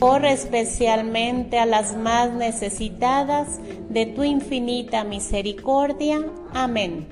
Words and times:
Corre 0.00 0.32
especialmente 0.32 1.58
a 1.58 1.66
las 1.66 1.96
más 1.96 2.32
necesitadas 2.32 3.60
de 3.88 4.06
tu 4.06 4.22
infinita 4.22 5.02
misericordia. 5.04 6.24
Amén. 6.54 7.08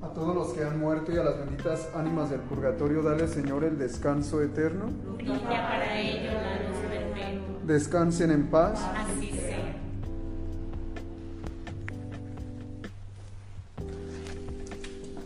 A 0.00 0.08
todos 0.08 0.34
los 0.34 0.52
que 0.54 0.62
han 0.62 0.78
muerto 0.78 1.12
y 1.12 1.18
a 1.18 1.24
las 1.24 1.38
benditas 1.38 1.88
ánimas 1.94 2.30
del 2.30 2.40
purgatorio, 2.40 3.02
dale 3.02 3.28
Señor 3.28 3.64
el 3.64 3.78
descanso 3.78 4.42
eterno. 4.42 4.86
Brilla 5.16 5.38
para 5.48 6.00
ello 6.00 6.30
la 6.32 6.68
luz 6.68 6.78
perfecta. 6.88 7.66
Descansen 7.66 8.30
en 8.30 8.46
paz. 8.48 8.80
Así 8.96 9.30
sea. 9.30 9.76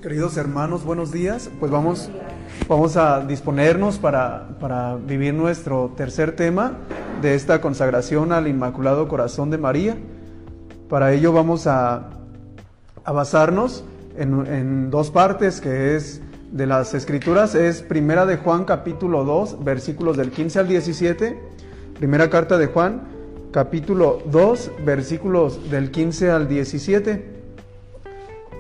Queridos 0.03 0.37
hermanos, 0.37 0.85
buenos 0.85 1.13
días. 1.13 1.51
Pues 1.59 1.71
vamos, 1.71 2.09
vamos 2.69 2.97
a 2.97 3.21
disponernos 3.25 3.99
para, 3.99 4.49
para 4.61 4.97
vivir 4.97 5.35
nuestro 5.35 5.93
tercer 5.97 6.37
tema 6.37 6.73
de 7.23 7.35
esta 7.35 7.61
consagración 7.61 8.33
al 8.33 8.47
Inmaculado 8.47 9.09
Corazón 9.09 9.51
de 9.51 9.59
María. 9.59 9.97
Para 10.89 11.13
ello 11.13 11.33
vamos 11.33 11.67
a, 11.67 12.11
basarnos 13.07 13.85
en, 14.19 14.91
dos 14.91 15.11
partes, 15.11 15.61
que 15.61 15.97
es 15.97 16.21
de 16.53 16.67
las 16.67 16.93
Escrituras, 16.95 17.55
es 17.55 17.83
Primera 17.83 18.27
de 18.27 18.37
Juan 18.37 18.65
capítulo 18.65 19.25
2, 19.25 19.65
versículos 19.65 20.17
del 20.17 20.31
15 20.31 20.59
al 20.59 20.69
17, 20.69 21.41
Primera 21.99 22.29
carta 22.29 22.59
de 22.59 22.67
Juan 22.67 23.03
capítulo 23.51 24.21
2, 24.31 24.73
versículos 24.85 25.71
del 25.71 25.91
15 25.91 26.31
al 26.31 26.49
17 26.49 27.39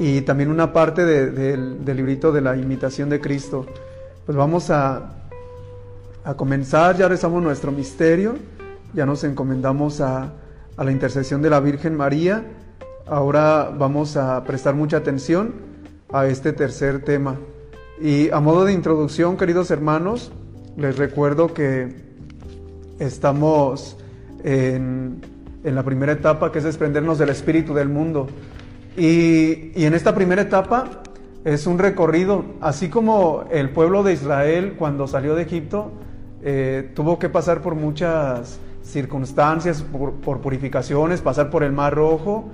y 0.00 0.20
también 0.22 0.50
una 0.50 0.72
parte 0.72 1.04
de- 1.04 1.30
del, 1.30 1.84
del 1.84 1.96
librito 1.96 2.32
de 2.32 2.40
la 2.40 2.56
imitación 2.56 3.08
de 3.10 3.20
Cristo. 3.20 3.66
Pues 4.28 4.36
vamos 4.36 4.68
a, 4.68 5.08
a 6.22 6.34
comenzar, 6.34 6.98
ya 6.98 7.08
rezamos 7.08 7.42
nuestro 7.42 7.72
misterio, 7.72 8.34
ya 8.92 9.06
nos 9.06 9.24
encomendamos 9.24 10.02
a, 10.02 10.34
a 10.76 10.84
la 10.84 10.92
intercesión 10.92 11.40
de 11.40 11.48
la 11.48 11.60
Virgen 11.60 11.96
María. 11.96 12.44
Ahora 13.06 13.70
vamos 13.74 14.18
a 14.18 14.44
prestar 14.44 14.74
mucha 14.74 14.98
atención 14.98 15.54
a 16.12 16.26
este 16.26 16.52
tercer 16.52 17.02
tema. 17.06 17.36
Y 18.02 18.28
a 18.28 18.38
modo 18.40 18.66
de 18.66 18.74
introducción, 18.74 19.38
queridos 19.38 19.70
hermanos, 19.70 20.30
les 20.76 20.98
recuerdo 20.98 21.54
que 21.54 21.96
estamos 22.98 23.96
en, 24.44 25.22
en 25.64 25.74
la 25.74 25.84
primera 25.84 26.12
etapa, 26.12 26.52
que 26.52 26.58
es 26.58 26.64
desprendernos 26.64 27.16
del 27.16 27.30
espíritu 27.30 27.72
del 27.72 27.88
mundo. 27.88 28.26
Y, 28.94 29.72
y 29.74 29.86
en 29.86 29.94
esta 29.94 30.14
primera 30.14 30.42
etapa 30.42 31.02
es 31.44 31.66
un 31.66 31.78
recorrido, 31.78 32.44
así 32.60 32.88
como 32.88 33.44
el 33.50 33.70
pueblo 33.70 34.02
de 34.02 34.12
Israel 34.12 34.74
cuando 34.78 35.06
salió 35.06 35.34
de 35.34 35.42
Egipto 35.42 35.92
eh, 36.42 36.90
tuvo 36.94 37.18
que 37.18 37.28
pasar 37.28 37.62
por 37.62 37.74
muchas 37.74 38.58
circunstancias, 38.82 39.82
por, 39.82 40.14
por 40.14 40.40
purificaciones, 40.40 41.20
pasar 41.20 41.50
por 41.50 41.62
el 41.62 41.72
Mar 41.72 41.94
Rojo, 41.94 42.44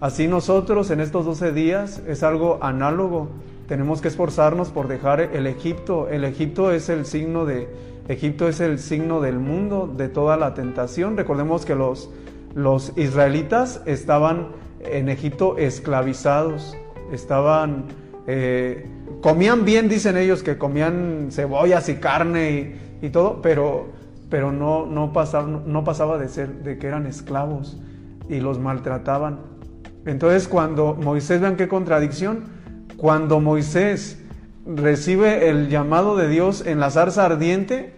así 0.00 0.28
nosotros 0.28 0.90
en 0.90 1.00
estos 1.00 1.24
12 1.24 1.52
días 1.52 2.02
es 2.06 2.22
algo 2.22 2.58
análogo. 2.62 3.28
Tenemos 3.68 4.00
que 4.00 4.08
esforzarnos 4.08 4.70
por 4.70 4.88
dejar 4.88 5.20
el 5.20 5.46
Egipto. 5.46 6.08
El 6.08 6.24
Egipto 6.24 6.72
es 6.72 6.88
el 6.88 7.06
signo 7.06 7.46
de 7.46 7.68
Egipto 8.08 8.48
es 8.48 8.60
el 8.60 8.78
signo 8.80 9.20
del 9.20 9.38
mundo, 9.38 9.92
de 9.96 10.08
toda 10.08 10.36
la 10.36 10.54
tentación. 10.54 11.16
Recordemos 11.16 11.64
que 11.64 11.76
los, 11.76 12.10
los 12.54 12.92
israelitas 12.96 13.80
estaban 13.86 14.48
en 14.80 15.08
Egipto 15.08 15.56
esclavizados, 15.56 16.76
estaban, 17.12 17.84
eh, 18.26 18.86
comían 19.20 19.64
bien, 19.64 19.88
dicen 19.88 20.16
ellos, 20.16 20.42
que 20.42 20.58
comían 20.58 21.28
cebollas 21.30 21.88
y 21.88 21.94
carne 21.96 22.78
y, 23.02 23.06
y 23.06 23.10
todo, 23.10 23.42
pero, 23.42 23.88
pero 24.28 24.52
no, 24.52 24.86
no, 24.86 25.12
pasaba, 25.12 25.46
no 25.46 25.84
pasaba 25.84 26.18
de 26.18 26.28
ser, 26.28 26.62
de 26.62 26.78
que 26.78 26.86
eran 26.86 27.06
esclavos 27.06 27.78
y 28.28 28.40
los 28.40 28.58
maltrataban. 28.58 29.40
Entonces 30.06 30.48
cuando 30.48 30.94
Moisés, 30.94 31.40
vean 31.40 31.56
qué 31.56 31.68
contradicción, 31.68 32.44
cuando 32.96 33.40
Moisés 33.40 34.18
recibe 34.66 35.48
el 35.48 35.68
llamado 35.68 36.16
de 36.16 36.28
Dios 36.28 36.64
en 36.66 36.80
la 36.80 36.90
zarza 36.90 37.24
ardiente, 37.24 37.94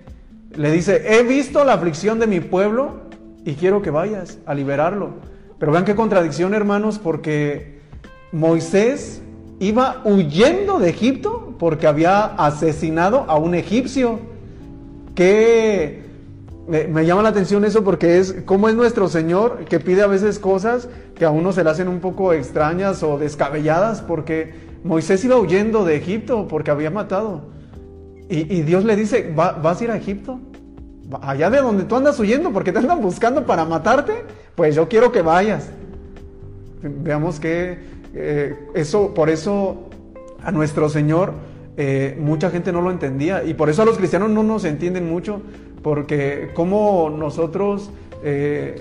le 0.57 0.71
dice, 0.71 1.19
he 1.19 1.23
visto 1.23 1.65
la 1.65 1.75
aflicción 1.75 2.19
de 2.19 2.27
mi 2.27 2.41
pueblo 2.41 3.03
y 3.45 3.55
quiero 3.55 3.83
que 3.83 3.91
vayas 3.91 4.39
a 4.47 4.55
liberarlo. 4.55 5.11
Pero 5.59 5.73
vean 5.73 5.85
qué 5.85 5.95
contradicción, 5.95 6.55
hermanos, 6.55 6.99
porque 6.99 7.81
Moisés 8.33 9.23
iba 9.61 10.03
huyendo 10.05 10.79
de 10.79 10.91
Egipto 10.91 11.55
porque 11.59 11.87
había 11.87 12.25
asesinado 12.25 13.25
a 13.29 13.37
un 13.37 13.55
egipcio. 13.55 14.19
Que 15.15 16.03
me, 16.67 17.07
llama 17.07 17.23
la 17.23 17.29
atención 17.29 17.65
eso 17.65 17.85
porque 17.85 18.19
es 18.19 18.37
cómo 18.45 18.69
es 18.69 18.75
nuestro 18.75 19.09
Señor 19.09 19.65
que 19.67 19.79
pide 19.81 20.03
a 20.03 20.07
veces 20.07 20.39
cosas 20.39 20.89
que 21.15 21.25
a 21.25 21.31
uno 21.31 21.53
se 21.53 21.63
le 21.63 21.71
hacen 21.71 21.89
un 21.89 22.01
poco 22.01 22.33
extrañas 22.33 23.03
o 23.03 23.19
descabelladas 23.19 24.01
porque 24.01 24.55
Moisés 24.83 25.25
iba 25.25 25.37
huyendo 25.37 25.85
de 25.85 25.97
Egipto 25.97 26.49
porque 26.49 26.71
había 26.71 26.91
matado. 26.91 27.43
Y, 28.29 28.63
Dios 28.63 28.85
le 28.85 28.97
dice, 28.97 29.33
"Va- 29.39 29.53
¿vas 29.53 29.81
a 29.81 29.85
ir 29.85 29.91
a 29.91 29.97
Egipto? 29.97 30.41
Allá 31.21 31.51
de 31.51 31.61
donde 31.61 31.85
tú 31.85 31.95
andas 31.95 32.19
huyendo 32.19 32.51
porque 32.51 32.73
te 32.73 32.79
andan 32.79 33.03
buscando 33.03 33.45
para 33.45 33.67
matarte, 33.67 34.25
pues 34.55 34.75
yo 34.75 34.89
quiero 34.89 35.13
que 35.13 35.21
vayas. 35.21 35.69
Veamos 36.83 37.39
que 37.39 37.79
eh, 38.15 38.57
eso, 38.75 39.13
por 39.15 39.31
eso 39.31 39.89
a 40.43 40.51
nuestro 40.53 40.89
Señor 40.89 41.33
eh, 41.77 42.17
mucha 42.21 42.51
gente 42.51 42.73
no 42.73 42.81
lo 42.81 42.91
entendía 42.91 43.43
y 43.45 43.55
por 43.55 43.69
eso 43.69 43.83
a 43.83 43.85
los 43.85 43.99
cristianos 43.99 44.31
no 44.31 44.43
nos 44.43 44.65
entienden 44.65 45.09
mucho 45.09 45.43
porque 45.83 46.51
como 46.55 47.11
nosotros 47.11 47.91
eh, 48.23 48.81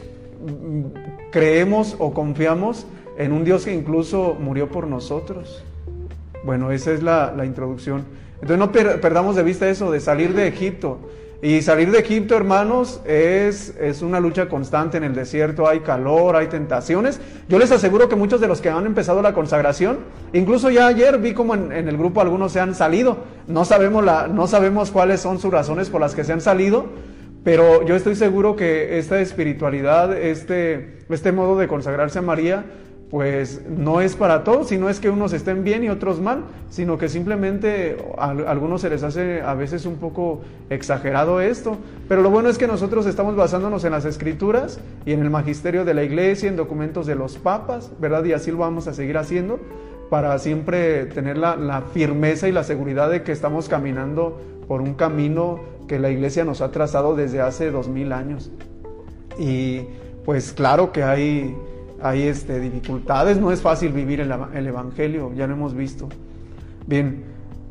creemos 1.31 1.95
o 1.99 2.13
confiamos 2.13 2.85
en 3.17 3.31
un 3.31 3.43
Dios 3.43 3.65
que 3.65 3.73
incluso 3.73 4.35
murió 4.39 4.69
por 4.69 4.87
nosotros. 4.87 5.63
Bueno, 6.43 6.71
esa 6.71 6.91
es 6.91 7.03
la, 7.03 7.33
introducción. 7.45 8.03
Entonces 8.35 8.57
no 8.57 8.71
per- 8.71 8.99
perdamos 9.01 9.35
de 9.35 9.43
vista 9.43 9.69
eso 9.69 9.91
de 9.91 9.99
salir 9.99 10.33
de 10.33 10.47
Egipto. 10.47 10.99
Y 11.43 11.61
salir 11.61 11.91
de 11.91 11.99
Egipto, 11.99 12.37
hermanos, 12.37 13.01
es, 13.03 13.75
es 13.77 14.01
una 14.01 14.21
lucha 14.21 14.47
constante 14.47 14.95
en 14.95 15.03
el 15.03 15.13
desierto. 15.13 15.67
Hay 15.67 15.81
calor, 15.81 16.37
hay 16.37 16.47
tentaciones. 16.47 17.19
Yo 17.49 17.59
les 17.59 17.69
aseguro 17.69 18.07
que 18.07 18.15
muchos 18.15 18.39
de 18.39 18.47
los 18.47 18.61
que 18.61 18.69
han 18.69 18.85
empezado 18.85 19.21
la 19.21 19.33
consagración, 19.33 19.99
incluso 20.31 20.69
ya 20.69 20.87
ayer 20.87 21.17
vi 21.17 21.33
como 21.33 21.53
en, 21.53 21.73
en 21.73 21.89
el 21.89 21.97
grupo 21.97 22.21
algunos 22.21 22.53
se 22.53 22.61
han 22.61 22.73
salido. 22.73 23.17
No 23.45 23.65
sabemos, 23.65 24.05
la, 24.05 24.29
no 24.29 24.47
sabemos 24.47 24.89
cuáles 24.89 25.19
son 25.19 25.37
sus 25.37 25.51
razones 25.51 25.89
por 25.89 25.99
las 25.99 26.15
que 26.15 26.23
se 26.23 26.31
han 26.31 26.39
salido, 26.39 26.85
pero 27.43 27.85
yo 27.85 27.97
estoy 27.97 28.15
seguro 28.15 28.55
que 28.55 28.97
esta 28.97 29.19
espiritualidad, 29.19 30.17
este, 30.17 30.99
este 31.09 31.33
modo 31.33 31.57
de 31.57 31.67
consagrarse 31.67 32.19
a 32.19 32.21
María, 32.21 32.63
pues 33.13 33.61
no 33.69 34.01
es 34.01 34.15
para 34.15 34.43
todos, 34.43 34.69
sino 34.69 34.89
es 34.89 34.99
que 34.99 35.11
unos 35.11 35.33
estén 35.33 35.63
bien 35.63 35.83
y 35.83 35.89
otros 35.89 36.19
mal, 36.19 36.45
sino 36.71 36.97
que 36.97 37.09
simplemente 37.09 37.95
a, 38.17 38.31
algunos 38.31 38.81
se 38.81 38.89
les 38.89 39.03
hace 39.03 39.43
a 39.43 39.53
veces 39.53 39.85
un 39.85 39.97
poco 39.97 40.41
exagerado 40.71 41.39
esto. 41.39 41.77
Pero 42.09 42.23
lo 42.23 42.31
bueno 42.31 42.49
es 42.49 42.57
que 42.57 42.65
nosotros 42.65 43.05
estamos 43.05 43.35
basándonos 43.35 43.85
en 43.85 43.91
las 43.91 44.05
escrituras 44.05 44.79
y 45.05 45.11
en 45.11 45.21
el 45.21 45.29
magisterio 45.29 45.85
de 45.85 45.93
la 45.93 46.03
iglesia, 46.03 46.49
en 46.49 46.55
documentos 46.55 47.05
de 47.05 47.13
los 47.13 47.37
papas, 47.37 47.91
¿verdad? 47.99 48.25
Y 48.25 48.33
así 48.33 48.49
lo 48.49 48.57
vamos 48.57 48.87
a 48.87 48.95
seguir 48.95 49.19
haciendo 49.19 49.59
para 50.09 50.35
siempre 50.39 51.05
tener 51.05 51.37
la 51.37 51.83
firmeza 51.93 52.47
y 52.47 52.51
la 52.51 52.63
seguridad 52.63 53.11
de 53.11 53.21
que 53.21 53.31
estamos 53.31 53.69
caminando 53.69 54.41
por 54.67 54.81
un 54.81 54.95
camino 54.95 55.59
que 55.87 55.99
la 55.99 56.09
iglesia 56.09 56.45
nos 56.45 56.61
ha 56.61 56.71
trazado 56.71 57.15
desde 57.15 57.41
hace 57.41 57.69
dos 57.69 57.89
mil 57.89 58.11
años. 58.11 58.49
Y 59.37 59.81
pues 60.25 60.51
claro 60.51 60.91
que 60.91 61.03
hay, 61.03 61.55
hay 62.03 62.23
este, 62.23 62.59
dificultades, 62.59 63.39
no 63.39 63.51
es 63.51 63.61
fácil 63.61 63.91
vivir 63.93 64.19
el, 64.19 64.31
el 64.53 64.67
Evangelio, 64.67 65.31
ya 65.33 65.47
lo 65.47 65.53
hemos 65.53 65.73
visto. 65.73 66.09
Bien, 66.85 67.23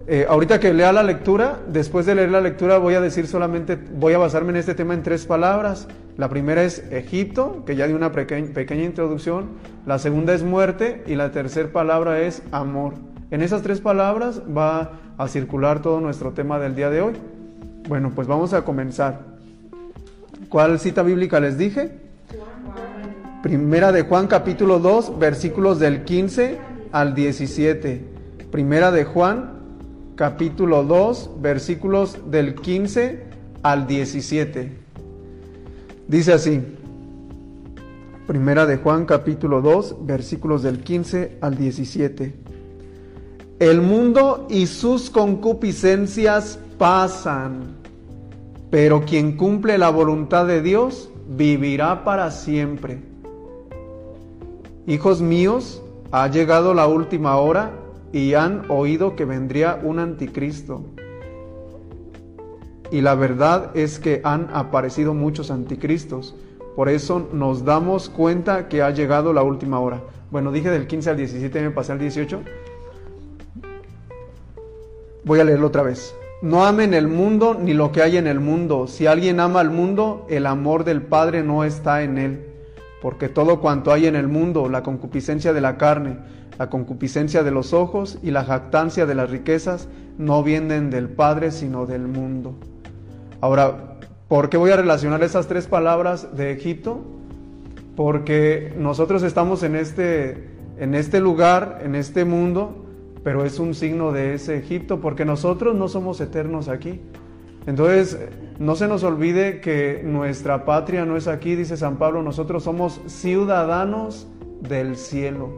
eh, 0.07 0.27
ahorita 0.29 0.59
que 0.59 0.73
lea 0.75 0.93
la 0.93 1.03
lectura, 1.03 1.61
después 1.71 2.07
de 2.07 2.15
leer 2.15 2.31
la 2.31 2.41
lectura 2.41 2.79
voy 2.79 2.95
a 2.95 3.01
decir 3.01 3.27
solamente, 3.27 3.77
voy 3.77 4.15
a 4.15 4.19
basarme 4.19 4.51
en 4.51 4.57
este 4.57 4.75
tema 4.75 4.95
en 4.95 5.03
tres 5.03 5.27
palabras. 5.27 5.87
La 6.17 6.29
primera 6.29 6.63
es 6.63 6.85
Egipto, 6.91 7.63
que 7.65 7.77
ya 7.77 7.87
di 7.87 7.93
una 7.93 8.11
peque- 8.11 8.43
pequeña 8.43 8.85
introducción. 8.85 9.51
La 9.87 9.99
segunda 9.99 10.35
es 10.35 10.43
muerte 10.43 11.05
y 11.07 11.15
la 11.15 11.31
tercera 11.31 11.69
palabra 11.71 12.21
es 12.21 12.43
amor. 12.51 12.95
En 13.31 13.43
esas 13.43 13.63
tres 13.63 13.81
palabras 13.81 14.43
va 14.55 14.93
a 15.19 15.29
circular 15.29 15.81
todo 15.81 16.01
nuestro 16.01 16.33
tema 16.33 16.59
del 16.59 16.75
día 16.75 16.91
de 16.91 17.01
hoy. 17.01 17.15
Bueno, 17.89 18.13
pues 18.15 18.27
vamos 18.29 18.53
a 18.53 18.63
comenzar. 18.63 19.21
¿Cuál 20.49 20.79
cita 20.79 21.03
bíblica 21.03 21.41
les 21.41 21.57
dije? 21.57 22.02
Primera 23.43 23.91
de 23.91 24.03
Juan 24.03 24.29
capítulo 24.29 24.79
2, 24.79 25.19
versículos 25.19 25.81
del 25.81 26.05
15 26.05 26.61
al 26.93 27.13
17. 27.13 28.01
Primera 28.53 28.93
de 28.93 29.05
Juan 29.05 29.55
capítulo 30.15 30.85
2, 30.85 31.31
versículos 31.41 32.19
del 32.31 32.55
15 32.55 33.25
al 33.65 33.89
17. 33.89 34.73
Dice 36.07 36.33
así. 36.33 36.63
Primera 38.29 38.65
de 38.65 38.77
Juan 38.77 39.07
capítulo 39.07 39.61
2, 39.61 40.07
versículos 40.07 40.63
del 40.63 40.79
15 40.79 41.39
al 41.41 41.59
17. 41.59 42.37
El 43.59 43.81
mundo 43.81 44.47
y 44.51 44.69
sus 44.69 45.11
concupiscencias 45.11 46.61
pasan, 46.79 47.75
pero 48.71 49.05
quien 49.05 49.37
cumple 49.37 49.79
la 49.79 49.91
voluntad 49.91 50.47
de 50.47 50.63
Dios 50.63 51.11
vivirá 51.29 52.05
para 52.05 52.31
siempre. 52.31 53.12
Hijos 54.87 55.23
míos, 55.23 55.81
ha 56.11 56.27
llegado 56.27 56.75
la 56.75 56.89
última 56.89 57.37
hora 57.37 57.71
y 58.13 58.35
han 58.35 58.69
oído 58.69 59.15
que 59.15 59.25
vendría 59.25 59.81
un 59.81 60.01
anticristo. 60.01 60.85
Y 62.91 63.01
la 63.01 63.15
verdad 63.15 63.71
es 63.75 64.01
que 64.01 64.21
han 64.25 64.49
aparecido 64.53 65.15
muchos 65.15 65.53
anticristos. 65.53 66.35
Por 66.75 66.89
eso 66.89 67.29
nos 67.33 67.65
damos 67.65 68.09
cuenta 68.09 68.69
que 68.69 68.83
ha 68.83 68.91
llegado 68.91 69.33
la 69.33 69.45
última 69.45 69.79
hora. 69.79 70.03
Bueno, 70.33 70.51
dije 70.51 70.69
del 70.69 70.89
15 70.89 71.11
al 71.11 71.17
17, 71.17 71.63
me 71.63 71.71
pasé 71.71 71.93
al 71.93 72.01
18. 72.01 72.41
Voy 75.25 75.39
a 75.39 75.45
leerlo 75.45 75.69
otra 75.69 75.83
vez. 75.83 76.13
No 76.43 76.65
amen 76.65 76.93
el 76.93 77.07
mundo 77.07 77.55
ni 77.55 77.73
lo 77.73 77.93
que 77.93 78.03
hay 78.03 78.17
en 78.17 78.27
el 78.27 78.41
mundo. 78.41 78.89
Si 78.89 79.07
alguien 79.07 79.39
ama 79.39 79.61
al 79.61 79.71
mundo, 79.71 80.27
el 80.29 80.45
amor 80.45 80.83
del 80.83 81.03
Padre 81.03 81.45
no 81.45 81.63
está 81.63 82.03
en 82.03 82.19
él. 82.19 82.52
Porque 83.03 83.29
todo 83.29 83.61
cuanto 83.61 83.93
hay 83.93 84.07
en 84.07 84.15
el 84.15 84.29
mundo, 84.29 84.69
la 84.69 84.85
concupiscencia 84.85 85.53
de 85.53 85.61
la 85.61 85.77
carne, 85.77 86.19
la 86.57 86.71
concupiscencia 86.71 87.43
de 87.43 87.51
los 87.51 87.73
ojos 87.73 88.21
y 88.23 88.31
la 88.31 88.45
jactancia 88.45 89.07
de 89.07 89.17
las 89.17 89.29
riquezas, 89.29 89.89
no 90.19 90.45
vienen 90.45 90.89
del 90.89 91.09
Padre, 91.09 91.51
sino 91.51 91.85
del 91.85 92.07
mundo. 92.07 92.55
Ahora, 93.41 93.97
¿por 94.29 94.49
qué 94.49 94.57
voy 94.57 94.71
a 94.71 94.77
relacionar 94.77 95.25
esas 95.25 95.49
tres 95.49 95.67
palabras 95.67 96.37
de 96.37 96.53
Egipto? 96.53 97.01
Porque 97.97 98.73
nosotros 98.79 99.25
estamos 99.25 99.65
en 99.65 99.75
este, 99.75 100.51
en 100.79 100.95
este 100.95 101.19
lugar, 101.19 101.81
en 101.83 101.97
este 101.97 102.25
mundo, 102.25 102.87
pero 103.25 103.45
es 103.45 103.59
un 103.59 103.75
signo 103.75 104.13
de 104.13 104.35
ese 104.35 104.57
Egipto, 104.57 105.01
porque 105.01 105.25
nosotros 105.25 105.75
no 105.75 105.89
somos 105.89 106.21
eternos 106.21 106.69
aquí. 106.69 107.01
Entonces, 107.67 108.19
no 108.59 108.77
se 108.77 108.89
nos 108.89 109.03
olvide 109.03 109.61
que 109.61 110.03
nuestra 110.05 110.65
patria 110.65 111.05
no 111.05 111.17
es 111.17 111.29
aquí, 111.29 111.55
dice 111.55 111.77
San 111.77 111.97
Pablo, 111.97 112.23
nosotros 112.23 112.65
somos 112.65 113.01
ciudadanos 113.07 114.27
del 114.61 114.97
cielo. 114.97 115.51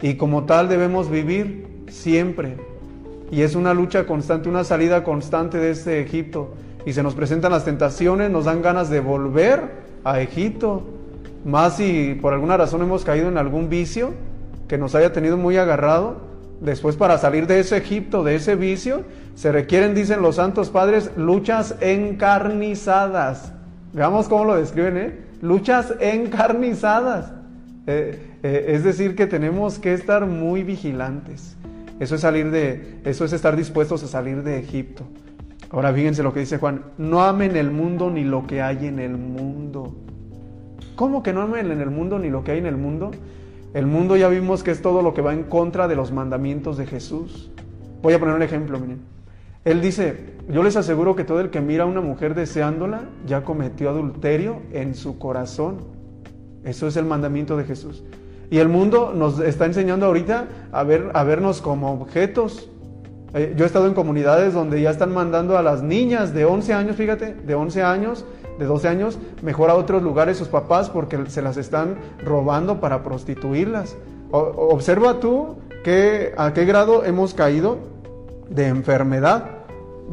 Y 0.00 0.14
como 0.14 0.44
tal 0.44 0.68
debemos 0.68 1.10
vivir 1.10 1.84
siempre. 1.88 2.56
Y 3.30 3.42
es 3.42 3.54
una 3.54 3.74
lucha 3.74 4.06
constante, 4.06 4.48
una 4.48 4.64
salida 4.64 5.04
constante 5.04 5.58
de 5.58 5.70
este 5.70 6.00
Egipto. 6.00 6.54
Y 6.86 6.94
se 6.94 7.02
nos 7.02 7.14
presentan 7.14 7.52
las 7.52 7.64
tentaciones, 7.64 8.30
nos 8.30 8.46
dan 8.46 8.62
ganas 8.62 8.88
de 8.88 9.00
volver 9.00 9.62
a 10.04 10.20
Egipto. 10.20 10.82
Más 11.44 11.76
si 11.76 12.18
por 12.20 12.32
alguna 12.32 12.56
razón 12.56 12.82
hemos 12.82 13.04
caído 13.04 13.28
en 13.28 13.38
algún 13.38 13.68
vicio 13.68 14.12
que 14.68 14.78
nos 14.78 14.94
haya 14.94 15.12
tenido 15.12 15.36
muy 15.36 15.56
agarrado 15.56 16.29
Después 16.60 16.96
para 16.96 17.16
salir 17.16 17.46
de 17.46 17.60
ese 17.60 17.78
Egipto, 17.78 18.22
de 18.22 18.34
ese 18.34 18.54
vicio, 18.54 19.04
se 19.34 19.50
requieren, 19.50 19.94
dicen 19.94 20.20
los 20.20 20.36
santos 20.36 20.68
padres, 20.68 21.10
luchas 21.16 21.74
encarnizadas. 21.80 23.52
Veamos 23.94 24.28
cómo 24.28 24.44
lo 24.44 24.56
describen, 24.56 24.96
¿eh? 24.98 25.18
Luchas 25.40 25.94
encarnizadas. 26.00 27.32
Eh, 27.86 28.36
eh, 28.42 28.64
es 28.68 28.84
decir, 28.84 29.16
que 29.16 29.26
tenemos 29.26 29.78
que 29.78 29.94
estar 29.94 30.26
muy 30.26 30.62
vigilantes. 30.62 31.56
Eso 31.98 32.14
es 32.14 32.20
salir 32.20 32.50
de, 32.50 33.00
eso 33.04 33.24
es 33.24 33.32
estar 33.32 33.56
dispuestos 33.56 34.02
a 34.02 34.06
salir 34.06 34.42
de 34.42 34.58
Egipto. 34.58 35.04
Ahora 35.70 35.92
fíjense 35.92 36.22
lo 36.22 36.34
que 36.34 36.40
dice 36.40 36.58
Juan, 36.58 36.82
no 36.98 37.22
amen 37.22 37.56
el 37.56 37.70
mundo 37.70 38.10
ni 38.10 38.24
lo 38.24 38.46
que 38.46 38.60
hay 38.60 38.86
en 38.86 38.98
el 38.98 39.16
mundo. 39.16 39.94
¿Cómo 40.96 41.22
que 41.22 41.32
no 41.32 41.42
amen 41.42 41.70
en 41.70 41.80
el 41.80 41.90
mundo 41.90 42.18
ni 42.18 42.28
lo 42.28 42.44
que 42.44 42.52
hay 42.52 42.58
en 42.58 42.66
el 42.66 42.76
mundo? 42.76 43.12
El 43.72 43.86
mundo 43.86 44.16
ya 44.16 44.28
vimos 44.28 44.64
que 44.64 44.72
es 44.72 44.82
todo 44.82 45.00
lo 45.00 45.14
que 45.14 45.22
va 45.22 45.32
en 45.32 45.44
contra 45.44 45.86
de 45.86 45.94
los 45.94 46.10
mandamientos 46.10 46.76
de 46.76 46.86
Jesús. 46.86 47.50
Voy 48.02 48.14
a 48.14 48.18
poner 48.18 48.34
un 48.34 48.42
ejemplo, 48.42 48.80
miren. 48.80 49.00
Él 49.64 49.80
dice, 49.80 50.34
yo 50.48 50.62
les 50.62 50.76
aseguro 50.76 51.14
que 51.14 51.24
todo 51.24 51.40
el 51.40 51.50
que 51.50 51.60
mira 51.60 51.84
a 51.84 51.86
una 51.86 52.00
mujer 52.00 52.34
deseándola 52.34 53.02
ya 53.26 53.44
cometió 53.44 53.90
adulterio 53.90 54.62
en 54.72 54.94
su 54.94 55.18
corazón. 55.18 55.78
Eso 56.64 56.88
es 56.88 56.96
el 56.96 57.04
mandamiento 57.04 57.56
de 57.56 57.64
Jesús. 57.64 58.02
Y 58.50 58.58
el 58.58 58.68
mundo 58.68 59.12
nos 59.14 59.38
está 59.38 59.66
enseñando 59.66 60.06
ahorita 60.06 60.48
a, 60.72 60.82
ver, 60.82 61.10
a 61.14 61.22
vernos 61.22 61.60
como 61.60 61.92
objetos. 61.92 62.68
Eh, 63.34 63.54
yo 63.56 63.64
he 63.64 63.66
estado 63.66 63.86
en 63.86 63.94
comunidades 63.94 64.54
donde 64.54 64.80
ya 64.80 64.90
están 64.90 65.14
mandando 65.14 65.56
a 65.56 65.62
las 65.62 65.82
niñas 65.82 66.34
de 66.34 66.44
11 66.44 66.72
años, 66.72 66.96
fíjate, 66.96 67.34
de 67.34 67.54
11 67.54 67.82
años, 67.84 68.24
de 68.60 68.66
12 68.66 68.88
años, 68.88 69.18
mejor 69.42 69.70
a 69.70 69.74
otros 69.74 70.02
lugares 70.02 70.36
sus 70.36 70.48
papás 70.48 70.90
porque 70.90 71.18
se 71.28 71.42
las 71.42 71.56
están 71.56 71.96
robando 72.24 72.78
para 72.78 73.02
prostituirlas. 73.02 73.96
observa 74.30 75.18
tú 75.18 75.56
a 76.36 76.52
qué 76.52 76.64
grado 76.66 77.04
hemos 77.04 77.34
caído 77.34 77.78
de 78.50 78.66
enfermedad, 78.66 79.46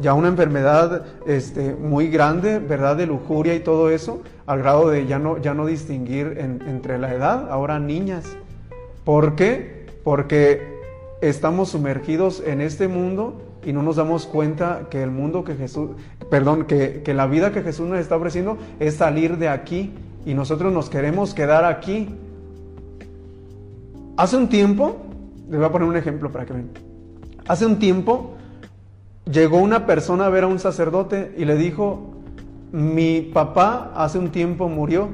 ya 0.00 0.14
una 0.14 0.28
enfermedad 0.28 1.04
este, 1.26 1.74
muy 1.74 2.08
grande, 2.08 2.58
¿verdad? 2.58 2.96
De 2.96 3.06
lujuria 3.06 3.54
y 3.54 3.60
todo 3.60 3.90
eso, 3.90 4.22
al 4.46 4.60
grado 4.60 4.88
de 4.88 5.06
ya 5.06 5.18
no, 5.18 5.38
ya 5.38 5.52
no 5.52 5.66
distinguir 5.66 6.38
entre 6.38 6.98
la 6.98 7.12
edad, 7.12 7.50
ahora 7.50 7.78
niñas. 7.78 8.24
¿Por 9.04 9.36
qué? 9.36 9.86
Porque 10.04 10.78
estamos 11.20 11.70
sumergidos 11.70 12.42
en 12.46 12.60
este 12.62 12.88
mundo 12.88 13.42
y 13.64 13.72
no 13.72 13.82
nos 13.82 13.96
damos 13.96 14.26
cuenta 14.26 14.86
que 14.88 15.02
el 15.02 15.10
mundo 15.10 15.44
que 15.44 15.54
Jesús, 15.54 15.90
perdón, 16.30 16.64
que, 16.64 17.02
la 17.14 17.26
vida 17.26 17.52
que 17.52 17.62
Jesús 17.62 17.88
nos 17.88 17.98
está 17.98 18.16
ofreciendo 18.16 18.58
es 18.80 18.96
salir 18.96 19.38
de 19.38 19.48
aquí 19.48 19.92
y 20.26 20.34
nosotros 20.34 20.72
nos 20.72 20.90
queremos 20.90 21.34
quedar 21.34 21.64
aquí. 21.64 22.08
Hace 24.16 24.36
un 24.36 24.48
tiempo, 24.48 24.96
les 25.48 25.58
voy 25.58 25.68
a 25.68 25.72
poner 25.72 25.88
un 25.88 25.96
ejemplo 25.96 26.30
para 26.30 26.44
que 26.44 26.52
vean. 26.52 26.70
Hace 27.46 27.64
un 27.64 27.78
tiempo 27.78 28.34
llegó 29.30 29.58
una 29.58 29.86
persona 29.86 30.26
a 30.26 30.28
ver 30.28 30.44
a 30.44 30.48
un 30.48 30.58
sacerdote 30.58 31.34
y 31.36 31.44
le 31.44 31.56
dijo, 31.56 32.14
mi 32.72 33.22
papá 33.22 33.92
hace 33.94 34.18
un 34.18 34.30
tiempo 34.30 34.68
murió, 34.68 35.08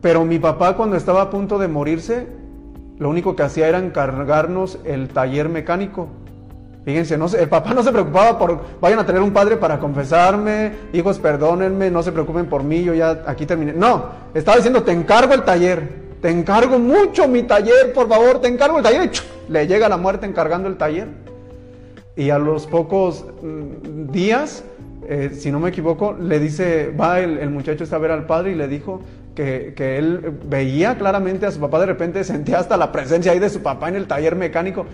pero 0.00 0.24
mi 0.24 0.38
papá 0.38 0.76
cuando 0.76 0.96
estaba 0.96 1.22
a 1.22 1.30
punto 1.30 1.58
de 1.58 1.68
morirse, 1.68 2.26
lo 2.98 3.08
único 3.08 3.36
que 3.36 3.44
hacía 3.44 3.68
era 3.68 3.78
encargarnos 3.78 4.78
el 4.84 5.08
taller 5.08 5.48
mecánico. 5.48 6.08
Fíjense, 6.84 7.14
el 7.14 7.48
papá 7.48 7.74
no 7.74 7.82
se 7.82 7.92
preocupaba 7.92 8.36
por, 8.36 8.60
vayan 8.80 8.98
a 8.98 9.06
tener 9.06 9.22
un 9.22 9.32
padre 9.32 9.56
para 9.56 9.78
confesarme, 9.78 10.72
hijos 10.92 11.18
perdónenme, 11.20 11.90
no 11.90 12.02
se 12.02 12.10
preocupen 12.10 12.46
por 12.46 12.64
mí, 12.64 12.82
yo 12.82 12.92
ya 12.92 13.22
aquí 13.26 13.46
terminé. 13.46 13.72
No, 13.72 14.06
estaba 14.34 14.56
diciendo, 14.56 14.82
te 14.82 14.90
encargo 14.90 15.32
el 15.32 15.42
taller, 15.42 15.88
te 16.20 16.30
encargo 16.30 16.80
mucho 16.80 17.28
mi 17.28 17.44
taller, 17.44 17.92
por 17.92 18.08
favor, 18.08 18.40
te 18.40 18.48
encargo 18.48 18.78
el 18.78 18.82
taller. 18.82 19.12
Y 19.48 19.52
le 19.52 19.68
llega 19.68 19.88
la 19.88 19.96
muerte 19.96 20.26
encargando 20.26 20.68
el 20.68 20.76
taller. 20.76 21.06
Y 22.16 22.30
a 22.30 22.38
los 22.38 22.66
pocos 22.66 23.26
mm, 23.42 24.10
días, 24.10 24.64
eh, 25.08 25.30
si 25.34 25.52
no 25.52 25.60
me 25.60 25.68
equivoco, 25.68 26.14
le 26.14 26.40
dice, 26.40 26.92
va 27.00 27.20
el, 27.20 27.38
el 27.38 27.50
muchacho 27.50 27.84
está 27.84 27.96
a 27.96 28.00
ver 28.00 28.10
al 28.10 28.26
padre 28.26 28.52
y 28.52 28.54
le 28.56 28.66
dijo, 28.66 29.00
que, 29.36 29.72
que, 29.76 29.98
él 29.98 30.32
veía 30.44 30.98
claramente 30.98 31.46
a 31.46 31.50
su 31.50 31.60
papá, 31.60 31.80
de 31.80 31.86
repente 31.86 32.22
sentía 32.24 32.58
hasta 32.58 32.76
la 32.76 32.92
presencia 32.92 33.32
ahí 33.32 33.38
de 33.38 33.48
su 33.48 33.62
papá 33.62 33.88
en 33.88 33.94
el 33.96 34.06
taller 34.06 34.36
mecánico. 34.36 34.84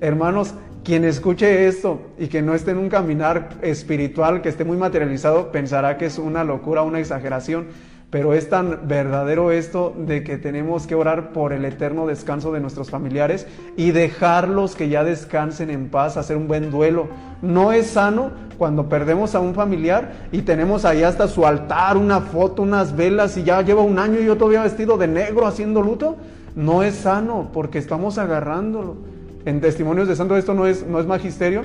Hermanos, 0.00 0.54
quien 0.84 1.04
escuche 1.04 1.66
esto 1.66 2.00
y 2.18 2.28
que 2.28 2.42
no 2.42 2.54
esté 2.54 2.70
en 2.72 2.78
un 2.78 2.88
caminar 2.88 3.50
espiritual, 3.62 4.42
que 4.42 4.48
esté 4.48 4.64
muy 4.64 4.76
materializado, 4.76 5.52
pensará 5.52 5.98
que 5.98 6.06
es 6.06 6.18
una 6.18 6.44
locura, 6.44 6.82
una 6.82 7.00
exageración. 7.00 7.66
Pero 8.10 8.32
es 8.32 8.48
tan 8.48 8.88
verdadero 8.88 9.52
esto 9.52 9.94
de 9.94 10.24
que 10.24 10.38
tenemos 10.38 10.86
que 10.86 10.94
orar 10.94 11.34
por 11.34 11.52
el 11.52 11.66
eterno 11.66 12.06
descanso 12.06 12.52
de 12.52 12.60
nuestros 12.60 12.88
familiares 12.88 13.46
y 13.76 13.90
dejarlos 13.90 14.74
que 14.76 14.88
ya 14.88 15.04
descansen 15.04 15.68
en 15.68 15.90
paz, 15.90 16.16
hacer 16.16 16.38
un 16.38 16.48
buen 16.48 16.70
duelo. 16.70 17.08
No 17.42 17.70
es 17.70 17.88
sano 17.88 18.30
cuando 18.56 18.88
perdemos 18.88 19.34
a 19.34 19.40
un 19.40 19.54
familiar 19.54 20.12
y 20.32 20.40
tenemos 20.40 20.86
ahí 20.86 21.02
hasta 21.02 21.28
su 21.28 21.46
altar, 21.46 21.98
una 21.98 22.22
foto, 22.22 22.62
unas 22.62 22.96
velas 22.96 23.36
y 23.36 23.42
ya 23.42 23.60
lleva 23.60 23.82
un 23.82 23.98
año 23.98 24.18
y 24.20 24.24
yo 24.24 24.38
todavía 24.38 24.62
vestido 24.62 24.96
de 24.96 25.06
negro 25.06 25.46
haciendo 25.46 25.82
luto. 25.82 26.16
No 26.56 26.82
es 26.82 26.94
sano 26.94 27.50
porque 27.52 27.76
estamos 27.76 28.16
agarrándolo. 28.16 29.17
En 29.44 29.60
testimonios 29.60 30.08
de 30.08 30.16
santos 30.16 30.38
esto 30.38 30.54
no 30.54 30.66
es, 30.66 30.86
no 30.86 31.00
es 31.00 31.06
magisterio, 31.06 31.62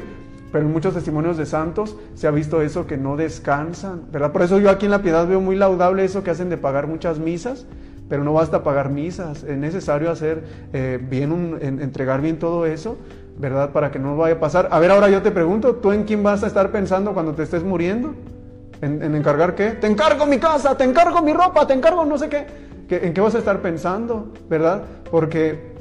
pero 0.53 0.65
en 0.65 0.71
muchos 0.71 0.93
testimonios 0.93 1.35
de 1.35 1.47
santos 1.47 1.97
se 2.13 2.27
ha 2.27 2.31
visto 2.31 2.61
eso 2.61 2.85
que 2.85 2.95
no 2.95 3.17
descansan, 3.17 4.03
¿verdad? 4.11 4.31
Por 4.31 4.43
eso 4.43 4.59
yo 4.59 4.69
aquí 4.69 4.85
en 4.85 4.91
la 4.91 5.01
piedad 5.01 5.27
veo 5.27 5.41
muy 5.41 5.55
laudable 5.55 6.05
eso 6.05 6.23
que 6.23 6.29
hacen 6.29 6.49
de 6.49 6.57
pagar 6.57 6.85
muchas 6.85 7.17
misas, 7.17 7.65
pero 8.07 8.23
no 8.23 8.33
basta 8.33 8.63
pagar 8.63 8.91
misas, 8.91 9.43
es 9.43 9.57
necesario 9.57 10.11
hacer 10.11 10.43
eh, 10.71 10.99
bien, 11.01 11.57
entregar 11.59 12.21
bien 12.21 12.37
todo 12.37 12.67
eso, 12.67 12.97
¿verdad? 13.39 13.71
Para 13.71 13.89
que 13.89 13.97
no 13.97 14.15
vaya 14.15 14.35
a 14.35 14.39
pasar. 14.39 14.67
A 14.69 14.79
ver, 14.79 14.91
ahora 14.91 15.09
yo 15.09 15.23
te 15.23 15.31
pregunto, 15.31 15.77
¿tú 15.77 15.91
en 15.91 16.03
quién 16.03 16.21
vas 16.21 16.43
a 16.43 16.47
estar 16.47 16.71
pensando 16.71 17.13
cuando 17.13 17.33
te 17.33 17.41
estés 17.41 17.63
muriendo? 17.63 18.13
¿En, 18.81 19.01
en 19.01 19.15
encargar 19.15 19.55
qué? 19.55 19.71
Te 19.71 19.87
encargo 19.87 20.27
mi 20.27 20.37
casa, 20.37 20.77
te 20.77 20.83
encargo 20.83 21.23
mi 21.23 21.33
ropa, 21.33 21.65
te 21.65 21.73
encargo 21.73 22.05
no 22.05 22.19
sé 22.19 22.29
qué. 22.29 22.45
¿En 22.89 23.15
qué 23.15 23.21
vas 23.21 23.33
a 23.33 23.39
estar 23.39 23.59
pensando, 23.63 24.31
verdad? 24.47 24.83
Porque 25.09 25.72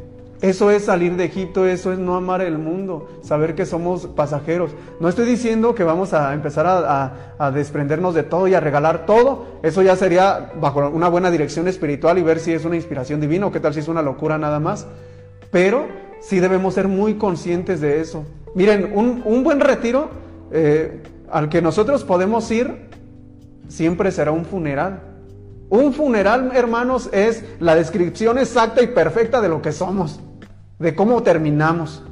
eso 0.43 0.73
es 0.73 0.87
salir 0.87 1.15
de 1.15 1.25
Egipto, 1.25 1.67
eso 1.67 1.93
es 1.93 2.01
no 2.01 2.17
amar 2.17 2.43
el 2.43 2.59
mundo, 2.59 3.09
saber 3.23 3.55
que 3.55 3.65
somos 3.65 4.09
pasajeros. 4.09 4.73
No 4.99 5.09
estoy 5.09 5.25
diciendo 5.25 5.73
que 5.77 5.85
vamos 5.85 6.13
a 6.13 6.35
empezar 6.35 6.67
a, 6.67 7.51
desprendernos 7.53 8.13
de 8.15 8.25
todo 8.25 8.49
y 8.49 8.55
a 8.55 8.61
regalar 8.61 9.07
todo. 9.07 9.47
Eso 9.63 9.83
ya 9.83 9.95
sería 9.95 10.53
bajo 10.61 10.89
una 10.89 11.09
buena 11.09 11.31
dirección 11.31 11.69
espiritual 11.69 12.19
y 12.19 12.23
ver 12.23 12.41
si 12.41 12.53
es 12.53 12.65
una 12.65 12.75
inspiración 12.75 13.21
divina 13.21 13.47
o 13.47 13.53
qué 13.53 13.61
tal 13.61 13.73
si 13.73 13.81
es 13.81 13.89
una 13.89 14.03
locura 14.03 14.37
nada 14.37 14.59
más. 14.59 14.89
Pero 15.53 15.87
sí 16.21 16.41
debemos 16.41 16.75
ser 16.75 16.89
muy 16.89 17.15
conscientes 17.15 17.81
de 17.81 18.01
eso. 18.01 18.25
Miren, 18.57 18.93
un, 18.97 19.45
buen 19.45 19.61
retiro, 19.61 20.11
eh, 20.51 21.05
al 21.31 21.49
que 21.49 21.63
nosotros 21.63 22.03
podemos 22.03 22.51
ir 22.51 22.89
siempre 23.69 24.11
será 24.11 24.33
un 24.33 24.45
funeral. 24.45 25.03
Un 25.69 25.95
funeral, 25.95 26.51
hermanos, 26.55 27.09
es 27.13 27.45
la 27.61 27.77
descripción 27.77 28.39
exacta 28.39 28.83
y 28.83 28.89
perfecta 28.89 29.41
de 29.41 29.49
lo 29.49 29.63
que 29.63 29.73
somos, 29.73 30.21
de 30.83 30.95
cómo 30.95 31.23
terminamos. 31.23 32.03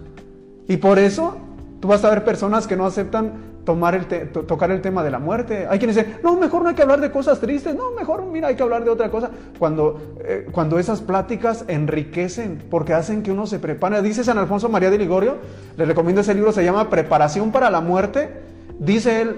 Y 0.69 0.77
por 0.77 0.99
eso 0.99 1.37
tú 1.81 1.89
vas 1.89 2.05
a 2.05 2.11
ver 2.11 2.25
personas 2.25 2.67
que 2.67 2.77
no 2.77 2.87
aceptan 2.87 3.51
tocar 3.65 4.71
el 4.71 4.81
tema 4.81 5.03
de 5.03 5.11
la 5.11 5.19
muerte. 5.19 5.67
Hay 5.69 5.79
quienes 5.79 5.97
dicen, 5.97 6.19
no, 6.23 6.37
mejor 6.37 6.63
no 6.63 6.69
hay 6.69 6.75
que 6.75 6.83
hablar 6.83 7.01
de 7.01 7.11
cosas 7.11 7.41
tristes, 7.41 7.75
no, 7.75 7.93
mejor 7.93 8.25
mira, 8.25 8.49
hay 8.49 8.57
que 8.57 8.63
hablar 8.63 8.85
de 8.85 8.91
otra 8.91 9.11
cosa. 9.11 9.31
Cuando, 9.59 10.17
eh, 10.25 10.49
cuando 10.51 10.79
esas 10.79 11.01
pláticas 11.01 11.65
enriquecen, 11.69 12.63
porque 12.71 12.95
hacen 12.95 13.23
que 13.23 13.31
uno 13.33 13.47
se 13.47 13.59
prepare. 13.59 14.01
Dice 14.03 14.25
San 14.25 14.39
Alfonso 14.39 14.69
María 14.69 14.91
de 14.91 14.99
Ligorio, 14.99 15.37
le 15.77 15.85
recomiendo 15.85 16.21
ese 16.21 16.35
libro, 16.35 16.53
se 16.53 16.65
llama 16.65 16.89
Preparación 16.89 17.53
para 17.53 17.71
la 17.71 17.81
muerte. 17.81 18.31
Dice 18.79 19.23
él 19.23 19.37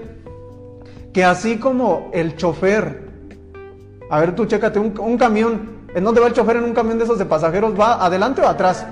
que 1.11 1.23
así 1.25 1.57
como 1.57 2.09
el 2.13 2.35
chofer, 2.37 3.09
a 4.09 4.19
ver 4.19 4.35
tú 4.35 4.45
chécate, 4.45 4.79
un 4.79 5.17
camión, 5.17 5.83
¿en 5.93 6.03
dónde 6.03 6.21
va 6.21 6.27
el 6.27 6.33
chofer 6.33 6.57
en 6.57 6.63
un 6.63 6.73
camión 6.73 6.97
de 6.97 7.03
esos 7.03 7.19
de 7.19 7.25
pasajeros? 7.25 7.79
¿Va 7.79 8.03
adelante 8.03 8.41
o 8.41 8.47
atrás? 8.47 8.85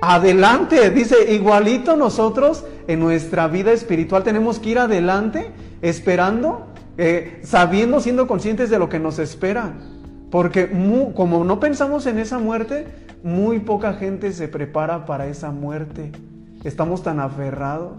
Adelante, 0.00 0.90
dice, 0.90 1.32
igualito 1.32 1.96
nosotros 1.96 2.64
en 2.86 3.00
nuestra 3.00 3.48
vida 3.48 3.72
espiritual 3.72 4.22
tenemos 4.22 4.58
que 4.58 4.70
ir 4.70 4.78
adelante 4.78 5.50
esperando, 5.82 6.66
eh, 6.98 7.40
sabiendo, 7.44 8.00
siendo 8.00 8.26
conscientes 8.26 8.70
de 8.70 8.78
lo 8.78 8.88
que 8.88 8.98
nos 8.98 9.18
espera. 9.18 9.72
Porque 10.30 10.68
como 11.14 11.44
no 11.44 11.60
pensamos 11.60 12.06
en 12.06 12.18
esa 12.18 12.38
muerte, 12.38 12.86
muy 13.22 13.60
poca 13.60 13.94
gente 13.94 14.32
se 14.32 14.48
prepara 14.48 15.06
para 15.06 15.26
esa 15.28 15.50
muerte. 15.50 16.12
Estamos 16.64 17.02
tan 17.02 17.20
aferrados 17.20 17.94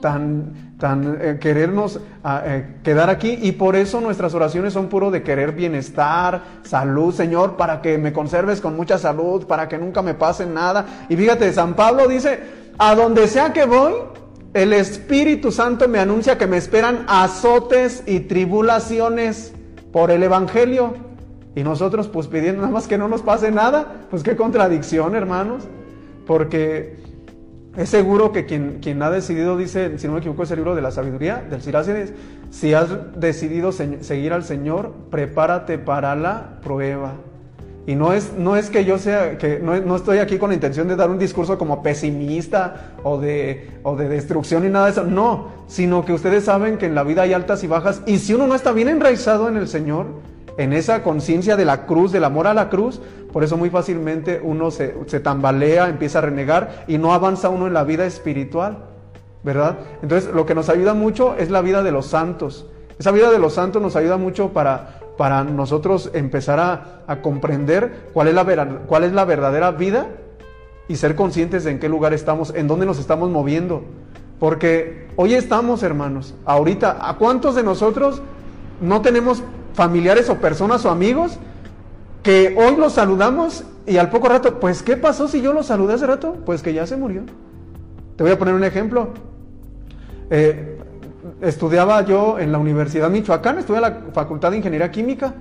tan, 0.00 0.76
tan 0.78 1.18
eh, 1.20 1.38
querernos 1.40 2.00
ah, 2.24 2.42
eh, 2.44 2.76
quedar 2.82 3.10
aquí 3.10 3.38
y 3.40 3.52
por 3.52 3.76
eso 3.76 4.00
nuestras 4.00 4.34
oraciones 4.34 4.72
son 4.72 4.88
puro 4.88 5.10
de 5.10 5.22
querer 5.22 5.52
bienestar, 5.52 6.42
salud, 6.62 7.14
Señor, 7.14 7.56
para 7.56 7.82
que 7.82 7.98
me 7.98 8.12
conserves 8.12 8.60
con 8.60 8.76
mucha 8.76 8.98
salud, 8.98 9.46
para 9.46 9.68
que 9.68 9.78
nunca 9.78 10.02
me 10.02 10.14
pase 10.14 10.46
nada. 10.46 11.06
Y 11.08 11.16
fíjate, 11.16 11.52
San 11.52 11.74
Pablo 11.74 12.08
dice, 12.08 12.40
a 12.78 12.94
donde 12.94 13.28
sea 13.28 13.52
que 13.52 13.66
voy, 13.66 13.92
el 14.54 14.72
Espíritu 14.72 15.52
Santo 15.52 15.86
me 15.86 16.00
anuncia 16.00 16.36
que 16.36 16.46
me 16.46 16.56
esperan 16.56 17.04
azotes 17.06 18.02
y 18.06 18.20
tribulaciones 18.20 19.52
por 19.92 20.10
el 20.10 20.22
Evangelio. 20.22 20.94
Y 21.54 21.62
nosotros 21.62 22.08
pues 22.08 22.26
pidiendo 22.26 22.62
nada 22.62 22.72
más 22.72 22.88
que 22.88 22.98
no 22.98 23.08
nos 23.08 23.22
pase 23.22 23.50
nada, 23.50 24.06
pues 24.10 24.22
qué 24.22 24.36
contradicción, 24.36 25.14
hermanos. 25.14 25.64
Porque 26.26 26.96
es 27.76 27.88
seguro 27.88 28.32
que 28.32 28.46
quien, 28.46 28.78
quien 28.80 29.02
ha 29.02 29.10
decidido, 29.10 29.56
dice, 29.56 29.98
si 29.98 30.06
no 30.06 30.14
me 30.14 30.18
equivoco, 30.18 30.42
es 30.42 30.50
el 30.50 30.56
libro 30.56 30.74
de 30.74 30.82
la 30.82 30.90
sabiduría 30.90 31.44
del 31.48 31.62
Sirácides, 31.62 32.12
si 32.50 32.74
has 32.74 32.88
decidido 33.18 33.70
seguir 33.70 34.32
al 34.32 34.42
Señor, 34.42 34.92
prepárate 35.10 35.78
para 35.78 36.16
la 36.16 36.58
prueba. 36.62 37.14
Y 37.86 37.94
no 37.94 38.12
es, 38.12 38.32
no 38.36 38.56
es 38.56 38.70
que 38.70 38.84
yo 38.84 38.98
sea, 38.98 39.38
que 39.38 39.58
no, 39.58 39.76
no, 39.80 39.96
estoy 39.96 40.18
aquí 40.18 40.36
con 40.36 40.50
la 40.50 40.54
intención 40.54 40.86
de 40.86 40.96
dar 40.96 41.10
un 41.10 41.18
discurso 41.18 41.56
como 41.58 41.82
pesimista 41.82 42.92
o 43.02 43.18
de, 43.18 43.70
o 43.82 43.96
de 43.96 44.08
destrucción 44.08 44.64
y 44.66 44.68
nada 44.68 44.86
de 44.86 44.92
eso, 44.92 45.04
no, 45.04 45.48
sino 45.66 46.04
que 46.04 46.12
ustedes 46.12 46.44
saben 46.44 46.76
que 46.76 46.86
en 46.86 46.94
la 46.94 47.04
vida 47.04 47.22
hay 47.22 47.32
altas 47.32 47.64
y 47.64 47.66
bajas 47.66 48.02
y 48.06 48.18
si 48.18 48.34
uno 48.34 48.46
no 48.46 48.54
está 48.54 48.72
bien 48.72 48.88
enraizado 48.88 49.48
en 49.48 49.56
el 49.56 49.66
Señor, 49.66 50.06
en 50.60 50.74
esa 50.74 51.02
conciencia 51.02 51.56
de 51.56 51.64
la 51.64 51.86
cruz, 51.86 52.12
del 52.12 52.22
amor 52.22 52.46
a 52.46 52.52
la 52.52 52.68
cruz, 52.68 53.00
por 53.32 53.42
eso 53.42 53.56
muy 53.56 53.70
fácilmente 53.70 54.42
uno 54.44 54.70
se, 54.70 54.90
tambalea, 55.22 55.88
empieza 55.88 56.18
a 56.18 56.20
renegar 56.20 56.84
y 56.86 56.98
no 56.98 57.14
avanza 57.14 57.48
uno 57.48 57.66
en 57.66 57.72
la 57.72 57.82
vida 57.82 58.04
espiritual, 58.04 58.76
¿verdad? 59.42 59.78
Entonces 60.02 60.30
lo 60.34 60.44
que 60.44 60.54
nos 60.54 60.68
ayuda 60.68 60.92
mucho 60.92 61.34
es 61.36 61.48
la 61.50 61.62
vida 61.62 61.82
de 61.82 61.92
los 61.92 62.08
santos. 62.08 62.66
Esa 62.98 63.10
vida 63.10 63.30
de 63.30 63.38
los 63.38 63.54
santos 63.54 63.80
nos 63.80 63.96
ayuda 63.96 64.18
mucho 64.18 64.50
para, 64.50 65.00
para 65.16 65.44
nosotros 65.44 66.10
empezar 66.12 66.60
a, 66.60 67.22
comprender 67.22 68.10
cuál 68.12 68.28
es, 68.28 68.34
la, 68.34 68.44
cuál 68.86 69.04
es 69.04 69.12
la 69.12 69.24
verdadera 69.24 69.70
vida 69.70 70.08
y 70.88 70.96
ser 70.96 71.16
conscientes 71.16 71.64
de 71.64 71.70
en 71.70 71.80
qué 71.80 71.88
lugar 71.88 72.12
estamos, 72.12 72.52
en 72.54 72.68
dónde 72.68 72.84
nos 72.84 72.98
estamos 72.98 73.30
moviendo. 73.30 73.82
Porque 74.38 75.08
hoy 75.16 75.32
estamos, 75.32 75.82
hermanos, 75.82 76.34
ahorita, 76.44 76.98
¿a 77.00 77.16
cuántos 77.16 77.54
de 77.54 77.62
nosotros 77.62 78.20
no 78.82 79.00
tenemos 79.00 79.42
familiares 79.74 80.28
o 80.28 80.36
personas 80.36 80.84
o 80.84 80.90
amigos 80.90 81.38
que 82.22 82.54
hoy 82.56 82.76
los 82.76 82.94
saludamos 82.94 83.64
y 83.86 83.96
al 83.96 84.10
poco 84.10 84.28
rato, 84.28 84.60
pues 84.60 84.82
¿qué 84.82 84.96
pasó 84.96 85.26
si 85.26 85.40
yo 85.40 85.52
los 85.52 85.66
saludé 85.66 85.94
hace 85.94 86.06
rato? 86.06 86.36
Pues 86.44 86.62
que 86.62 86.72
ya 86.72 86.86
se 86.86 86.96
murió. 86.96 87.22
Te 88.16 88.22
voy 88.22 88.32
a 88.32 88.38
poner 88.38 88.54
un 88.54 88.64
ejemplo. 88.64 89.08
Eh, 90.30 90.78
estudiaba 91.40 92.04
yo 92.04 92.38
en 92.38 92.52
la 92.52 92.58
Universidad 92.58 93.10
Michoacán, 93.10 93.58
estudié 93.58 93.78
en 93.78 93.82
la 93.82 94.00
Facultad 94.12 94.50
de 94.50 94.58
Ingeniería 94.58 94.90
Química 94.90 95.34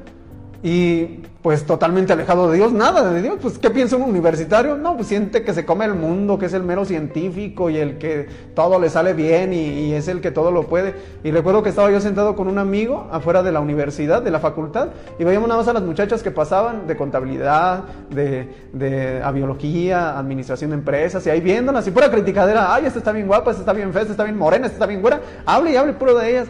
y 0.61 1.21
pues 1.41 1.65
totalmente 1.65 2.11
alejado 2.11 2.51
de 2.51 2.57
Dios, 2.57 2.73
nada 2.73 3.13
de 3.13 3.21
Dios. 3.21 3.37
Pues, 3.41 3.57
¿qué 3.57 3.69
piensa 3.69 3.95
un 3.95 4.01
universitario? 4.01 4.75
No, 4.75 4.95
pues 4.97 5.07
siente 5.07 5.43
que 5.43 5.53
se 5.53 5.65
come 5.65 5.85
el 5.85 5.93
mundo, 5.93 6.37
que 6.37 6.47
es 6.47 6.53
el 6.53 6.63
mero 6.63 6.83
científico 6.83 7.69
y 7.69 7.77
el 7.77 7.97
que 7.97 8.27
todo 8.55 8.77
le 8.77 8.89
sale 8.89 9.13
bien 9.13 9.53
y, 9.53 9.93
es 9.93 10.09
el 10.09 10.19
que 10.19 10.31
todo 10.31 10.51
lo 10.51 10.67
puede. 10.67 10.95
Y 11.23 11.31
recuerdo 11.31 11.63
que 11.63 11.69
estaba 11.69 11.89
yo 11.89 12.01
sentado 12.01 12.35
con 12.35 12.49
un 12.49 12.57
amigo 12.57 13.07
afuera 13.09 13.41
de 13.41 13.53
la 13.53 13.61
universidad, 13.61 14.21
de 14.21 14.31
la 14.31 14.39
facultad, 14.39 14.89
y 15.17 15.23
veíamos 15.23 15.47
nada 15.47 15.61
más 15.61 15.67
a 15.69 15.73
las 15.73 15.83
muchachas 15.83 16.21
que 16.21 16.31
pasaban 16.31 16.87
de 16.87 16.97
contabilidad, 16.97 17.85
de, 18.09 18.49
de 18.73 19.23
a 19.23 19.31
biología, 19.31 20.19
administración 20.19 20.71
de 20.71 20.75
empresas, 20.75 21.25
y 21.25 21.29
ahí 21.29 21.39
viéndolas, 21.39 21.87
y 21.87 21.91
pura 21.91 22.11
criticadera, 22.11 22.73
ay, 22.73 22.85
esta 22.85 22.99
está 22.99 23.13
bien 23.13 23.27
guapa, 23.27 23.51
esta 23.51 23.61
está 23.61 23.73
bien 23.73 23.93
fea, 23.93 24.01
esta 24.01 24.13
está 24.13 24.23
bien 24.25 24.37
morena, 24.37 24.65
esta 24.65 24.75
está 24.75 24.85
bien 24.85 25.01
güera, 25.01 25.21
hable 25.45 25.71
y 25.71 25.77
hable 25.77 25.93
puro 25.93 26.15
de 26.15 26.29
ellas. 26.29 26.47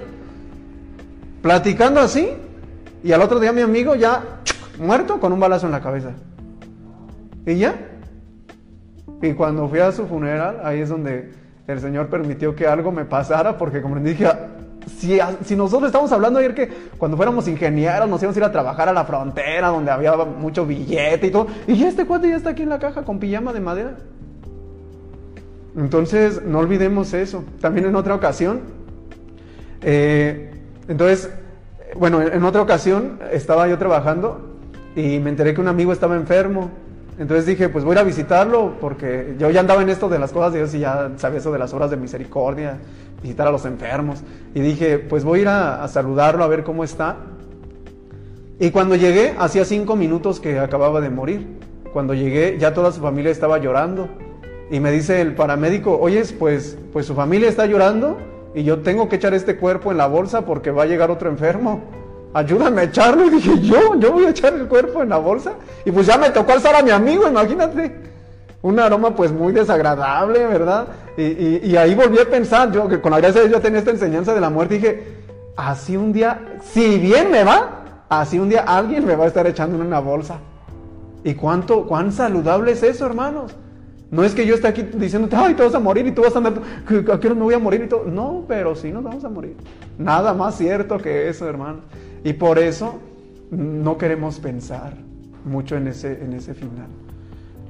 Platicando 1.42 2.02
así, 2.02 2.30
y 3.04 3.12
al 3.12 3.22
otro 3.22 3.40
día 3.40 3.52
mi 3.54 3.62
amigo 3.62 3.96
ya 3.96 4.24
muerto 4.78 5.20
con 5.20 5.34
un 5.34 5.40
balazo 5.40 5.66
en 5.66 5.72
la 5.72 5.82
cabeza. 5.82 6.12
Y 7.46 7.56
ya. 7.56 7.76
Y 9.22 9.34
cuando 9.34 9.68
fui 9.68 9.80
a 9.80 9.92
su 9.92 10.08
funeral, 10.08 10.62
ahí 10.64 10.80
es 10.80 10.90
donde 10.90 11.32
el 11.68 11.80
Señor 11.80 12.08
permitió 12.08 12.56
que 12.56 12.68
algo 12.68 12.92
me 12.92 13.06
pasara, 13.06 13.58
porque 13.58 13.82
como 13.82 13.98
dije, 13.98 14.28
si, 14.98 15.20
si 15.44 15.56
nosotros 15.56 15.90
estamos 15.90 16.12
hablando 16.12 16.40
ayer 16.40 16.56
que 16.56 16.70
cuando 16.98 17.18
fuéramos 17.18 17.48
ingenieros 17.48 18.10
nos 18.10 18.22
íbamos 18.22 18.38
a 18.38 18.40
ir 18.40 18.44
a 18.46 18.52
trabajar 18.52 18.90
a 18.90 18.94
la 18.94 19.04
frontera, 19.04 19.68
donde 19.68 19.92
había 19.92 20.16
mucho 20.16 20.66
billete 20.66 21.28
y 21.28 21.32
todo, 21.32 21.48
y 21.68 21.84
este 21.84 22.06
cuate 22.06 22.30
ya 22.30 22.38
está 22.38 22.52
aquí 22.52 22.64
en 22.64 22.70
la 22.70 22.80
caja 22.80 23.04
con 23.04 23.20
pijama 23.20 23.54
de 23.54 23.60
madera. 23.60 23.98
Entonces, 25.78 26.42
no 26.44 26.60
olvidemos 26.60 27.14
eso. 27.14 27.44
También 27.62 27.86
en 27.86 27.96
otra 27.96 28.16
ocasión, 28.16 28.62
eh, 29.82 30.52
entonces, 30.88 31.30
bueno, 31.96 32.22
en 32.22 32.44
otra 32.44 32.62
ocasión 32.62 33.20
estaba 33.32 33.68
yo 33.68 33.78
trabajando 33.78 34.42
y 34.96 35.20
me 35.20 35.30
enteré 35.30 35.54
que 35.54 35.62
un 35.62 35.68
amigo 35.68 35.92
estaba 35.92 36.16
enfermo. 36.16 36.70
Entonces 37.18 37.46
dije, 37.46 37.68
pues 37.68 37.84
voy 37.84 37.98
a 37.98 38.04
visitarlo 38.04 38.76
porque 38.80 39.36
yo 39.38 39.50
ya 39.50 39.60
andaba 39.60 39.82
en 39.82 39.90
esto 39.90 40.08
de 40.08 40.20
las 40.20 40.32
cosas 40.32 40.54
de 40.54 40.60
Dios 40.60 40.74
y 40.74 40.80
ya 40.80 41.12
sabía 41.18 41.40
eso 41.40 41.52
de 41.52 41.60
las 41.60 41.74
obras 41.74 41.90
de 41.90 41.98
misericordia, 41.98 42.78
visitar 43.22 43.48
a 43.48 43.52
los 43.52 43.66
enfermos. 43.66 44.22
Y 44.54 44.62
dije, 44.62 45.00
pues 45.00 45.24
voy 45.24 45.40
a 45.40 45.42
ir 45.42 45.48
a, 45.50 45.88
saludarlo 45.88 46.44
a 46.44 46.48
ver 46.48 46.64
cómo 46.64 46.84
está. 46.84 47.18
Y 48.60 48.72
cuando 48.72 48.96
llegué, 48.96 49.36
hacía 49.38 49.66
cinco 49.66 49.96
minutos 49.96 50.40
que 50.40 50.60
acababa 50.60 51.02
de 51.02 51.10
morir. 51.10 51.48
Cuando 51.92 52.14
llegué, 52.14 52.58
ya 52.60 52.74
toda 52.74 52.92
su 52.92 53.02
familia 53.02 53.32
estaba 53.32 53.58
llorando. 53.58 54.08
Y 54.72 54.80
me 54.80 54.92
dice 54.92 55.22
el 55.22 55.34
paramédico, 55.34 55.98
oye, 56.00 56.24
pues, 56.38 56.78
pues 56.94 57.06
su 57.06 57.16
familia 57.16 57.50
está 57.50 57.66
llorando 57.66 58.18
y 58.54 58.64
yo 58.64 58.80
tengo 58.80 59.08
que 59.08 59.18
echar 59.18 59.34
este 59.34 59.58
cuerpo 59.58 59.92
en 59.92 59.98
la 59.98 60.08
bolsa 60.08 60.42
porque 60.42 60.72
va 60.72 60.84
a 60.84 60.86
llegar 60.86 61.12
otro 61.12 61.30
enfermo. 61.30 61.82
Ayúdame 62.34 62.82
a 62.82 62.84
echarlo. 62.86 63.26
Y 63.26 63.30
dije, 63.30 63.60
yo, 63.62 63.96
yo 64.00 64.12
voy 64.12 64.26
a 64.26 64.30
echar 64.30 64.54
el 64.54 64.68
cuerpo 64.68 65.04
en 65.04 65.10
la 65.10 65.18
bolsa. 65.18 65.54
Y 65.86 65.92
pues 65.92 66.08
ya 66.08 66.18
me 66.18 66.30
tocó 66.30 66.54
alzar 66.54 66.76
a 66.76 66.82
mi 66.82 66.92
amigo, 66.92 67.28
imagínate. 67.28 67.96
Un 68.62 68.80
aroma 68.80 69.16
pues 69.16 69.32
muy 69.32 69.54
desagradable, 69.54 70.46
¿verdad? 70.48 70.88
Y, 71.18 71.76
ahí 71.76 71.96
volví 71.96 72.18
a 72.20 72.30
pensar, 72.30 72.72
yo 72.72 72.88
que 72.88 73.02
con 73.02 73.12
la 73.12 73.20
gracia 73.20 73.42
de 73.42 73.50
Dios 73.50 73.62
tenía 73.62 73.80
esta 73.80 73.92
enseñanza 73.92 74.34
de 74.34 74.42
la 74.42 74.50
muerte, 74.50 74.76
dije, 74.76 75.04
así 75.56 75.98
un 75.98 76.14
día, 76.14 76.40
si 76.62 76.98
bien 76.98 77.30
me 77.30 77.44
va, 77.44 78.06
así 78.10 78.40
un 78.40 78.50
día 78.50 78.64
alguien 78.66 79.06
me 79.06 79.16
va 79.16 79.26
a 79.26 79.28
estar 79.28 79.46
echando 79.48 79.76
en 79.76 79.86
una 79.86 80.00
bolsa. 80.00 80.38
¿Y 81.24 81.36
cuánto, 81.36 81.86
cuán 81.88 82.14
saludable 82.14 82.72
es 82.72 82.84
eso, 82.84 83.06
hermanos? 83.06 83.56
No 84.12 84.24
es 84.24 84.34
que 84.34 84.46
yo 84.46 84.56
esté 84.56 84.68
aquí 84.68 84.82
diciéndote, 84.82 85.36
ay, 85.36 85.54
te 85.54 85.64
vas 85.64 85.76
a 85.76 85.80
morir 85.80 86.08
y 86.08 86.12
tú 86.12 86.24
vas 86.24 86.34
a 86.36 86.40
andar, 86.40 86.54
¿a 86.54 87.34
voy 87.34 87.54
a 87.54 87.60
morir 87.60 87.84
y 87.84 87.88
todo? 87.88 88.06
No, 88.06 88.44
pero 88.48 88.76
sí 88.76 88.92
nos 88.92 89.04
vamos 89.04 89.24
a 89.24 89.30
morir. 89.30 89.56
Nada 89.98 90.34
más 90.34 90.58
cierto 90.58 90.98
que 90.98 91.30
eso, 91.30 91.48
hermano. 91.48 91.82
Y 92.24 92.34
por 92.34 92.58
eso 92.58 93.00
no 93.52 93.98
queremos 93.98 94.40
pensar 94.40 94.94
mucho 95.46 95.76
en 95.78 95.88
ese, 95.88 96.24
en 96.24 96.34
ese 96.34 96.54
final. 96.54 96.88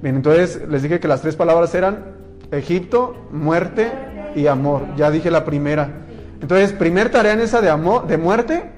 Bien, 0.02 0.16
entonces 0.16 0.62
les 0.70 0.82
dije 0.82 1.00
que 1.02 1.10
las 1.10 1.22
tres 1.22 1.36
palabras 1.36 1.76
eran 1.76 2.20
Egipto, 2.52 3.16
muerte 3.32 3.92
y 4.36 4.48
amor. 4.48 4.84
Ya 4.96 5.12
dije 5.12 5.30
la 5.30 5.46
primera. 5.46 6.06
Entonces, 6.42 6.72
primer 6.72 7.12
tarea 7.12 7.34
en 7.34 7.42
esa 7.42 7.62
de 7.62 7.70
amor, 7.70 8.08
de 8.08 8.18
muerte. 8.18 8.72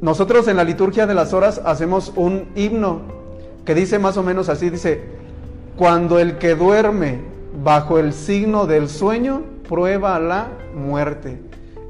Nosotros 0.00 0.48
en 0.48 0.56
la 0.56 0.64
liturgia 0.64 1.06
de 1.06 1.14
las 1.14 1.32
horas 1.32 1.60
hacemos 1.64 2.12
un 2.16 2.48
himno 2.56 3.02
que 3.64 3.74
dice 3.74 3.98
más 3.98 4.16
o 4.16 4.22
menos 4.22 4.48
así, 4.48 4.70
dice, 4.70 5.19
cuando 5.80 6.18
el 6.18 6.36
que 6.36 6.54
duerme 6.54 7.20
bajo 7.64 7.98
el 7.98 8.12
signo 8.12 8.66
del 8.66 8.86
sueño 8.86 9.44
prueba 9.66 10.20
la 10.20 10.48
muerte. 10.76 11.40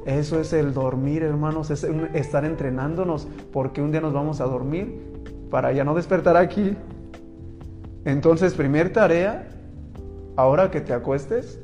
Eso 0.05 0.39
es 0.39 0.53
el 0.53 0.73
dormir, 0.73 1.23
hermanos, 1.23 1.71
es 1.71 1.85
estar 2.13 2.45
entrenándonos, 2.45 3.27
porque 3.51 3.81
un 3.81 3.91
día 3.91 3.99
nos 3.99 4.13
vamos 4.13 4.39
a 4.39 4.45
dormir 4.45 4.97
para 5.49 5.73
ya 5.73 5.83
no 5.83 5.93
despertar 5.93 6.37
aquí. 6.37 6.77
Entonces, 8.05 8.53
primer 8.53 8.93
tarea, 8.93 9.49
ahora 10.37 10.71
que 10.71 10.79
te 10.79 10.93
acuestes, 10.93 11.59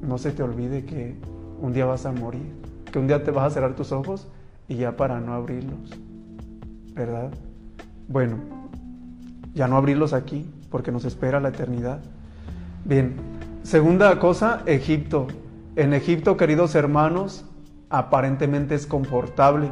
no 0.00 0.16
se 0.16 0.30
te 0.30 0.42
olvide 0.42 0.86
que 0.86 1.14
un 1.60 1.74
día 1.74 1.84
vas 1.84 2.06
a 2.06 2.12
morir, 2.12 2.54
que 2.90 2.98
un 2.98 3.06
día 3.06 3.22
te 3.22 3.32
vas 3.32 3.48
a 3.48 3.50
cerrar 3.50 3.76
tus 3.76 3.92
ojos 3.92 4.28
y 4.66 4.76
ya 4.76 4.96
para 4.96 5.20
no 5.20 5.34
abrirlos, 5.34 5.90
¿verdad? 6.94 7.30
Bueno, 8.08 8.38
ya 9.52 9.68
no 9.68 9.76
abrirlos 9.76 10.14
aquí, 10.14 10.46
porque 10.74 10.90
nos 10.90 11.04
espera 11.04 11.38
la 11.38 11.50
eternidad. 11.50 12.00
Bien, 12.84 13.14
segunda 13.62 14.18
cosa, 14.18 14.64
Egipto. 14.66 15.28
En 15.76 15.94
Egipto, 15.94 16.36
queridos 16.36 16.74
hermanos, 16.74 17.44
aparentemente 17.90 18.74
es 18.74 18.84
confortable. 18.84 19.68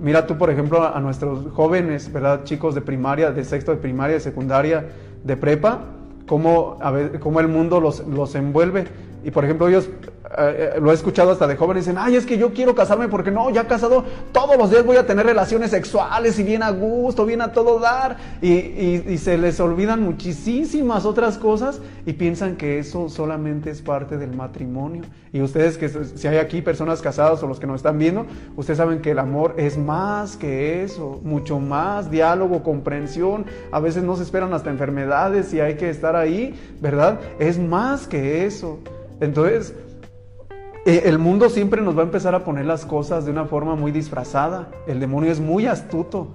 Mira 0.00 0.26
tú, 0.26 0.38
por 0.38 0.48
ejemplo, 0.48 0.82
a 0.82 0.98
nuestros 1.00 1.52
jóvenes, 1.52 2.10
¿verdad? 2.10 2.44
Chicos 2.44 2.74
de 2.74 2.80
primaria, 2.80 3.30
de 3.30 3.44
sexto 3.44 3.72
de 3.72 3.76
primaria, 3.76 4.14
de 4.14 4.20
secundaria, 4.20 4.86
de 5.22 5.36
prepa, 5.36 5.80
cómo, 6.26 6.78
a 6.80 6.92
ver, 6.92 7.20
cómo 7.20 7.40
el 7.40 7.48
mundo 7.48 7.78
los, 7.78 8.06
los 8.06 8.34
envuelve. 8.34 8.86
Y 9.24 9.30
por 9.30 9.44
ejemplo, 9.44 9.68
ellos 9.68 9.90
eh, 10.36 10.72
eh, 10.76 10.80
lo 10.80 10.90
he 10.90 10.94
escuchado 10.94 11.30
hasta 11.30 11.46
de 11.46 11.56
jóvenes, 11.56 11.86
dicen, 11.86 11.96
ay, 11.98 12.16
es 12.16 12.26
que 12.26 12.36
yo 12.36 12.52
quiero 12.52 12.74
casarme 12.74 13.08
porque 13.08 13.30
no, 13.30 13.48
ya 13.48 13.66
casado, 13.66 14.04
todos 14.30 14.58
los 14.58 14.70
días 14.70 14.84
voy 14.84 14.98
a 14.98 15.06
tener 15.06 15.24
relaciones 15.24 15.70
sexuales 15.70 16.38
y 16.38 16.42
bien 16.42 16.62
a 16.62 16.70
gusto, 16.70 17.24
bien 17.24 17.40
a 17.40 17.52
todo 17.52 17.78
dar, 17.78 18.18
y, 18.42 19.16
se 19.18 19.38
les 19.38 19.58
olvidan 19.58 20.02
muchísimas 20.02 21.04
otras 21.04 21.38
cosas 21.38 21.80
y 22.06 22.12
piensan 22.12 22.56
que 22.56 22.78
eso 22.78 23.08
solamente 23.08 23.70
es 23.70 23.80
parte 23.82 24.16
del 24.18 24.34
matrimonio. 24.34 25.02
Y 25.32 25.40
ustedes 25.40 25.76
que 25.76 25.88
si 25.88 26.28
hay 26.28 26.36
aquí 26.36 26.62
personas 26.62 27.02
casadas 27.02 27.42
o 27.42 27.46
los 27.46 27.58
que 27.58 27.66
nos 27.66 27.76
están 27.76 27.98
viendo, 27.98 28.26
ustedes 28.56 28.78
saben 28.78 29.00
que 29.00 29.10
el 29.10 29.18
amor 29.18 29.54
es 29.56 29.76
más 29.76 30.36
que 30.36 30.84
eso, 30.84 31.20
mucho 31.24 31.58
más, 31.58 32.10
diálogo, 32.10 32.62
comprensión, 32.62 33.46
a 33.72 33.80
veces 33.80 34.04
no 34.04 34.16
se 34.16 34.22
esperan 34.22 34.52
hasta 34.52 34.70
enfermedades 34.70 35.52
y 35.52 35.60
hay 35.60 35.74
que 35.74 35.90
estar 35.90 36.16
ahí, 36.16 36.54
¿verdad? 36.80 37.18
Es 37.38 37.58
más 37.58 38.06
que 38.06 38.46
eso. 38.46 38.78
Entonces, 39.20 39.74
eh, 40.88 41.02
el 41.04 41.18
mundo 41.18 41.50
siempre 41.50 41.82
nos 41.82 41.94
va 41.94 42.00
a 42.00 42.04
empezar 42.04 42.34
a 42.34 42.44
poner 42.44 42.64
las 42.64 42.86
cosas 42.86 43.26
de 43.26 43.30
una 43.30 43.44
forma 43.44 43.74
muy 43.74 43.92
disfrazada. 43.92 44.70
El 44.86 45.00
demonio 45.00 45.30
es 45.30 45.38
muy 45.38 45.66
astuto. 45.66 46.28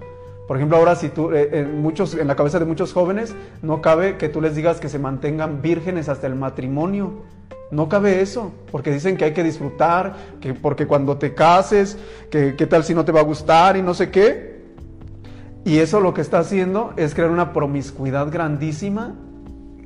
Por 0.48 0.58
ejemplo, 0.58 0.78
ahora 0.78 0.96
si 0.96 1.10
tú, 1.10 1.32
eh, 1.32 1.50
en, 1.54 1.82
muchos, 1.82 2.14
en 2.14 2.28
la 2.28 2.36
cabeza 2.36 2.60
de 2.60 2.66
muchos 2.66 2.94
jóvenes, 2.94 3.34
no 3.64 3.82
cabe 3.82 4.18
que 4.18 4.30
tú 4.30 4.42
les 4.42 4.56
digas 4.56 4.80
que 4.80 4.90
se 4.90 5.00
mantengan 5.00 5.64
vírgenes 5.64 6.08
hasta 6.08 6.28
el 6.28 6.36
matrimonio. 6.36 7.24
No 7.72 7.90
cabe 7.90 8.22
eso, 8.22 8.52
porque 8.72 8.92
dicen 8.92 9.18
que 9.18 9.26
hay 9.26 9.34
que 9.34 9.42
disfrutar, 9.42 10.18
que 10.40 10.54
porque 10.54 10.86
cuando 10.86 11.18
te 11.18 11.34
cases, 11.34 11.98
que 12.30 12.56
qué 12.56 12.68
tal 12.68 12.84
si 12.84 12.94
no 12.94 13.06
te 13.06 13.12
va 13.12 13.22
a 13.22 13.24
gustar 13.24 13.76
y 13.76 13.82
no 13.82 13.96
sé 13.96 14.12
qué. 14.12 14.62
Y 15.66 15.80
eso 15.80 16.00
lo 16.00 16.14
que 16.14 16.22
está 16.22 16.38
haciendo 16.38 16.94
es 16.96 17.16
crear 17.16 17.32
una 17.32 17.54
promiscuidad 17.54 18.30
grandísima 18.30 19.16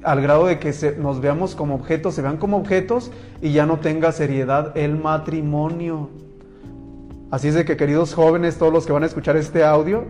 al 0.07 0.21
grado 0.21 0.45
de 0.45 0.57
que 0.57 0.73
nos 0.97 1.19
veamos 1.19 1.53
como 1.53 1.75
objetos, 1.75 2.15
se 2.15 2.21
vean 2.21 2.37
como 2.37 2.55
objetos 2.55 3.11
y 3.41 3.51
ya 3.51 3.65
no 3.65 3.79
tenga 3.79 4.13
seriedad 4.13 4.71
el 4.77 4.95
matrimonio. 4.95 6.09
Así 7.29 7.49
es 7.49 7.55
de 7.55 7.65
que 7.65 7.75
queridos 7.75 8.13
jóvenes, 8.13 8.57
todos 8.57 8.71
los 8.71 8.85
que 8.85 8.93
van 8.93 9.03
a 9.03 9.05
escuchar 9.05 9.35
este 9.35 9.65
audio, 9.65 10.05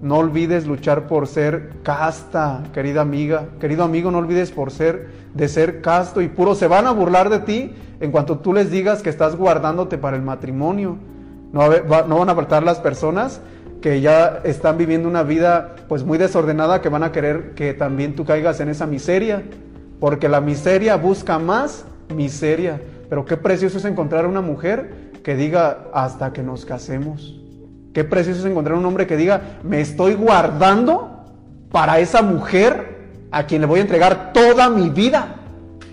no 0.00 0.16
olvides 0.16 0.66
luchar 0.66 1.06
por 1.06 1.26
ser 1.26 1.74
casta, 1.82 2.62
querida 2.72 3.02
amiga, 3.02 3.48
querido 3.60 3.84
amigo, 3.84 4.10
no 4.10 4.18
olvides 4.18 4.50
por 4.50 4.70
ser 4.70 5.10
de 5.34 5.46
ser 5.48 5.82
casto 5.82 6.22
y 6.22 6.28
puro. 6.28 6.54
Se 6.54 6.66
van 6.66 6.86
a 6.86 6.92
burlar 6.92 7.28
de 7.28 7.40
ti 7.40 7.74
en 8.00 8.10
cuanto 8.10 8.38
tú 8.38 8.54
les 8.54 8.70
digas 8.70 9.02
que 9.02 9.10
estás 9.10 9.36
guardándote 9.36 9.98
para 9.98 10.16
el 10.16 10.22
matrimonio. 10.22 10.96
No, 11.52 11.68
no 12.08 12.18
van 12.18 12.30
a 12.30 12.34
faltar 12.34 12.62
las 12.62 12.80
personas 12.80 13.42
que 13.82 14.00
ya 14.00 14.40
están 14.44 14.78
viviendo 14.78 15.08
una 15.08 15.24
vida 15.24 15.74
pues 15.88 16.04
muy 16.04 16.16
desordenada 16.16 16.80
que 16.80 16.88
van 16.88 17.02
a 17.02 17.12
querer 17.12 17.52
que 17.54 17.74
también 17.74 18.14
tú 18.14 18.24
caigas 18.24 18.60
en 18.60 18.68
esa 18.68 18.86
miseria, 18.86 19.42
porque 20.00 20.28
la 20.28 20.40
miseria 20.40 20.96
busca 20.96 21.38
más 21.38 21.84
miseria. 22.14 22.80
Pero 23.10 23.26
qué 23.26 23.36
precioso 23.36 23.76
es 23.76 23.84
encontrar 23.84 24.26
una 24.26 24.40
mujer 24.40 25.12
que 25.22 25.36
diga 25.36 25.84
hasta 25.92 26.32
que 26.32 26.42
nos 26.42 26.64
casemos. 26.64 27.38
Qué 27.92 28.04
precioso 28.04 28.40
es 28.40 28.46
encontrar 28.46 28.78
un 28.78 28.86
hombre 28.86 29.06
que 29.06 29.16
diga, 29.16 29.58
me 29.64 29.80
estoy 29.80 30.14
guardando 30.14 31.24
para 31.70 31.98
esa 31.98 32.22
mujer 32.22 33.02
a 33.32 33.44
quien 33.46 33.60
le 33.60 33.66
voy 33.66 33.80
a 33.80 33.82
entregar 33.82 34.32
toda 34.32 34.70
mi 34.70 34.90
vida. 34.90 35.34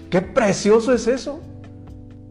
Qué 0.10 0.22
precioso 0.22 0.94
es 0.94 1.08
eso. 1.08 1.42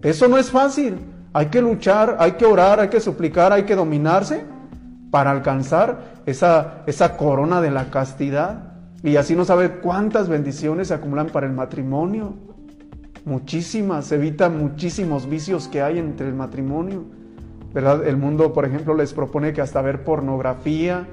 Eso 0.03 0.29
no 0.29 0.39
es 0.39 0.51
fácil. 0.51 0.99
Hay 1.33 1.47
que 1.47 1.61
luchar, 1.61 2.17
hay 2.21 2.33
que 2.33 2.47
orar, 2.47 2.81
hay 2.81 2.89
que 2.89 3.01
suplicar, 3.01 3.53
hay 3.53 3.65
que 3.65 3.75
dominarse 3.75 4.58
para 5.11 5.31
alcanzar 5.31 6.23
esa, 6.27 6.83
esa 6.87 7.17
corona 7.17 7.61
de 7.61 7.71
la 7.71 7.91
castidad. 7.91 8.73
Y 9.03 9.17
así 9.17 9.35
no 9.35 9.45
sabe 9.45 9.81
cuántas 9.81 10.29
bendiciones 10.29 10.89
se 10.89 10.95
acumulan 10.95 11.29
para 11.29 11.47
el 11.47 11.53
matrimonio. 11.53 12.35
Muchísimas, 13.25 14.07
se 14.07 14.17
evitan 14.17 14.59
muchísimos 14.59 15.29
vicios 15.29 15.69
que 15.69 15.83
hay 15.83 15.99
entre 15.99 16.27
el 16.27 16.35
matrimonio. 16.35 17.05
¿Verdad? 17.73 18.07
El 18.07 18.17
mundo, 18.17 18.53
por 18.53 18.65
ejemplo, 18.65 18.95
les 18.95 19.13
propone 19.13 19.53
que 19.53 19.61
hasta 19.61 19.83
ver 19.83 20.03
pornografía, 20.03 21.07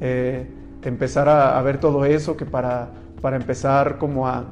eh, 0.00 0.46
empezar 0.84 1.28
a, 1.28 1.60
ver 1.62 1.78
todo 1.78 2.04
eso, 2.04 2.36
que 2.36 2.46
para, 2.46 2.88
para 3.20 3.36
empezar 3.36 3.98
como 3.98 4.26
a, 4.26 4.44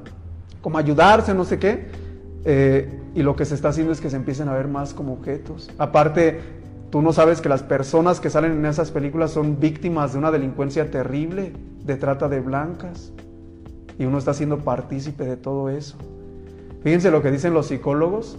como 0.60 0.78
ayudarse, 0.78 1.34
no 1.34 1.44
sé 1.44 1.58
qué. 1.58 1.86
Eh, 2.44 3.00
y 3.14 3.22
lo 3.22 3.34
que 3.34 3.44
se 3.44 3.54
está 3.54 3.68
haciendo 3.68 3.92
es 3.92 4.00
que 4.00 4.10
se 4.10 4.16
empiecen 4.16 4.48
a 4.48 4.52
ver 4.52 4.68
más 4.68 4.92
como 4.92 5.14
objetos. 5.14 5.70
Aparte, 5.78 6.40
Tú 6.90 7.02
no 7.02 7.12
sabes 7.12 7.40
que 7.40 7.48
las 7.48 7.62
personas 7.62 8.20
que 8.20 8.30
salen 8.30 8.52
en 8.52 8.66
esas 8.66 8.90
películas 8.90 9.32
son 9.32 9.58
víctimas 9.58 10.12
de 10.12 10.18
una 10.18 10.30
delincuencia 10.30 10.90
terrible, 10.90 11.52
de 11.84 11.96
trata 11.96 12.28
de 12.28 12.40
blancas. 12.40 13.12
Y 13.98 14.04
uno 14.04 14.18
está 14.18 14.34
siendo 14.34 14.58
partícipe 14.58 15.24
de 15.24 15.36
todo 15.36 15.68
eso. 15.68 15.96
Fíjense 16.82 17.10
lo 17.10 17.22
que 17.22 17.32
dicen 17.32 17.54
los 17.54 17.66
psicólogos. 17.66 18.38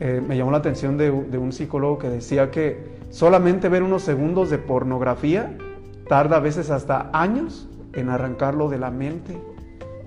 Eh, 0.00 0.20
me 0.26 0.36
llamó 0.36 0.50
la 0.50 0.58
atención 0.58 0.96
de, 0.96 1.10
un 1.10 1.52
psicólogo 1.52 1.98
que 1.98 2.08
decía 2.08 2.50
que 2.50 2.98
solamente 3.10 3.68
ver 3.68 3.82
unos 3.82 4.02
segundos 4.02 4.50
de 4.50 4.58
pornografía 4.58 5.56
tarda 6.08 6.36
a 6.36 6.40
veces 6.40 6.70
hasta 6.70 7.10
años 7.12 7.68
en 7.92 8.08
arrancarlo 8.08 8.68
de 8.68 8.78
la 8.78 8.90
mente. 8.90 9.40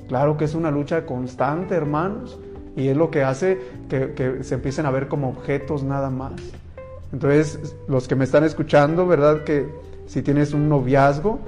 Claro 0.09 0.35
que 0.35 0.45
es 0.45 0.55
una 0.55 0.71
lucha 0.71 1.05
constante, 1.05 1.75
hermanos, 1.75 2.37
y 2.75 2.89
es 2.89 2.97
lo 2.97 3.11
que 3.11 3.23
hace 3.23 3.59
que 3.89 4.39
se 4.41 4.55
empiecen 4.55 4.85
a 4.85 4.91
ver 4.91 5.07
como 5.07 5.29
objetos 5.29 5.83
nada 5.83 6.09
más. 6.09 6.33
Entonces, 7.13 7.75
los 7.87 8.07
que 8.07 8.15
me 8.15 8.23
están 8.23 8.43
escuchando, 8.43 9.05
¿verdad? 9.05 9.43
Que 9.43 9.67
si 10.05 10.21
tienes 10.21 10.53
un 10.53 10.69
noviazgo, 10.69 11.39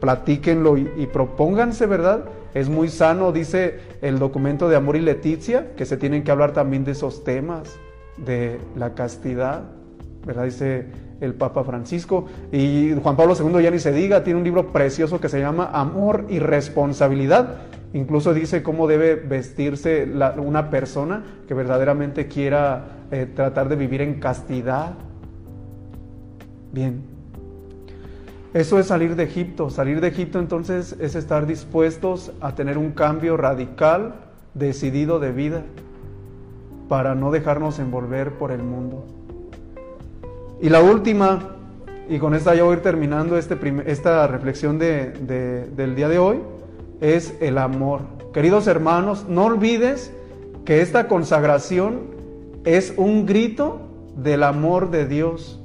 platíquenlo 0.00 0.76
y, 0.78 1.06
propónganse, 1.12 1.86
¿verdad? 1.86 2.24
Es 2.54 2.68
muy 2.68 2.88
sano, 2.88 3.32
dice 3.32 3.78
el 4.02 4.18
documento 4.18 4.68
de 4.68 4.76
Amor 4.76 4.96
y 4.96 5.00
Leticia, 5.00 5.74
que 5.76 5.84
se 5.84 5.96
tienen 5.96 6.24
que 6.24 6.30
hablar 6.30 6.52
también 6.52 6.84
de 6.84 6.92
esos 6.92 7.22
temas, 7.22 7.78
de 8.16 8.58
la 8.76 8.94
castidad, 8.94 9.62
¿verdad? 10.26 10.44
Dice 10.44 10.86
el 11.20 11.34
Papa 11.34 11.64
Francisco. 11.64 12.26
Y 12.50 12.94
Juan 13.02 13.16
Pablo 13.16 13.34
II 13.38 13.62
ya 13.62 13.70
ni 13.70 13.78
se 13.78 13.92
diga, 13.92 14.24
tiene 14.24 14.38
un 14.38 14.44
libro 14.44 14.72
precioso 14.72 15.20
que 15.20 15.28
se 15.28 15.40
llama 15.40 15.70
Amor 15.72 16.24
y 16.28 16.38
Responsabilidad. 16.38 17.58
Incluso 17.92 18.32
dice 18.32 18.62
cómo 18.62 18.86
debe 18.86 19.16
vestirse 19.16 20.08
una 20.38 20.70
persona 20.70 21.24
que 21.46 21.54
verdaderamente 21.54 22.26
quiera 22.26 22.99
eh, 23.10 23.26
tratar 23.26 23.68
de 23.68 23.76
vivir 23.76 24.02
en 24.02 24.20
castidad. 24.20 24.94
Bien. 26.72 27.02
Eso 28.54 28.78
es 28.78 28.86
salir 28.86 29.16
de 29.16 29.24
Egipto. 29.24 29.70
Salir 29.70 30.00
de 30.00 30.08
Egipto 30.08 30.38
entonces 30.38 30.96
es 31.00 31.14
estar 31.14 31.46
dispuestos 31.46 32.32
a 32.40 32.54
tener 32.54 32.78
un 32.78 32.90
cambio 32.92 33.36
radical, 33.36 34.14
decidido 34.54 35.20
de 35.20 35.32
vida, 35.32 35.62
para 36.88 37.14
no 37.14 37.30
dejarnos 37.30 37.78
envolver 37.78 38.32
por 38.32 38.50
el 38.50 38.62
mundo. 38.62 39.04
Y 40.60 40.68
la 40.68 40.82
última, 40.82 41.56
y 42.08 42.18
con 42.18 42.34
esta 42.34 42.54
ya 42.54 42.64
voy 42.64 42.74
a 42.74 42.76
ir 42.76 42.82
terminando 42.82 43.38
este 43.38 43.56
esta 43.86 44.26
reflexión 44.26 44.78
del 44.78 45.94
día 45.94 46.08
de 46.08 46.18
hoy, 46.18 46.38
es 47.00 47.34
el 47.40 47.58
amor. 47.58 48.02
Queridos 48.32 48.66
hermanos, 48.66 49.26
no 49.28 49.44
olvides 49.44 50.12
que 50.64 50.82
esta 50.82 51.08
consagración 51.08 52.19
es 52.64 52.94
un 52.96 53.26
grito 53.26 53.80
del 54.16 54.42
amor 54.42 54.90
de 54.90 55.06
Dios. 55.06 55.60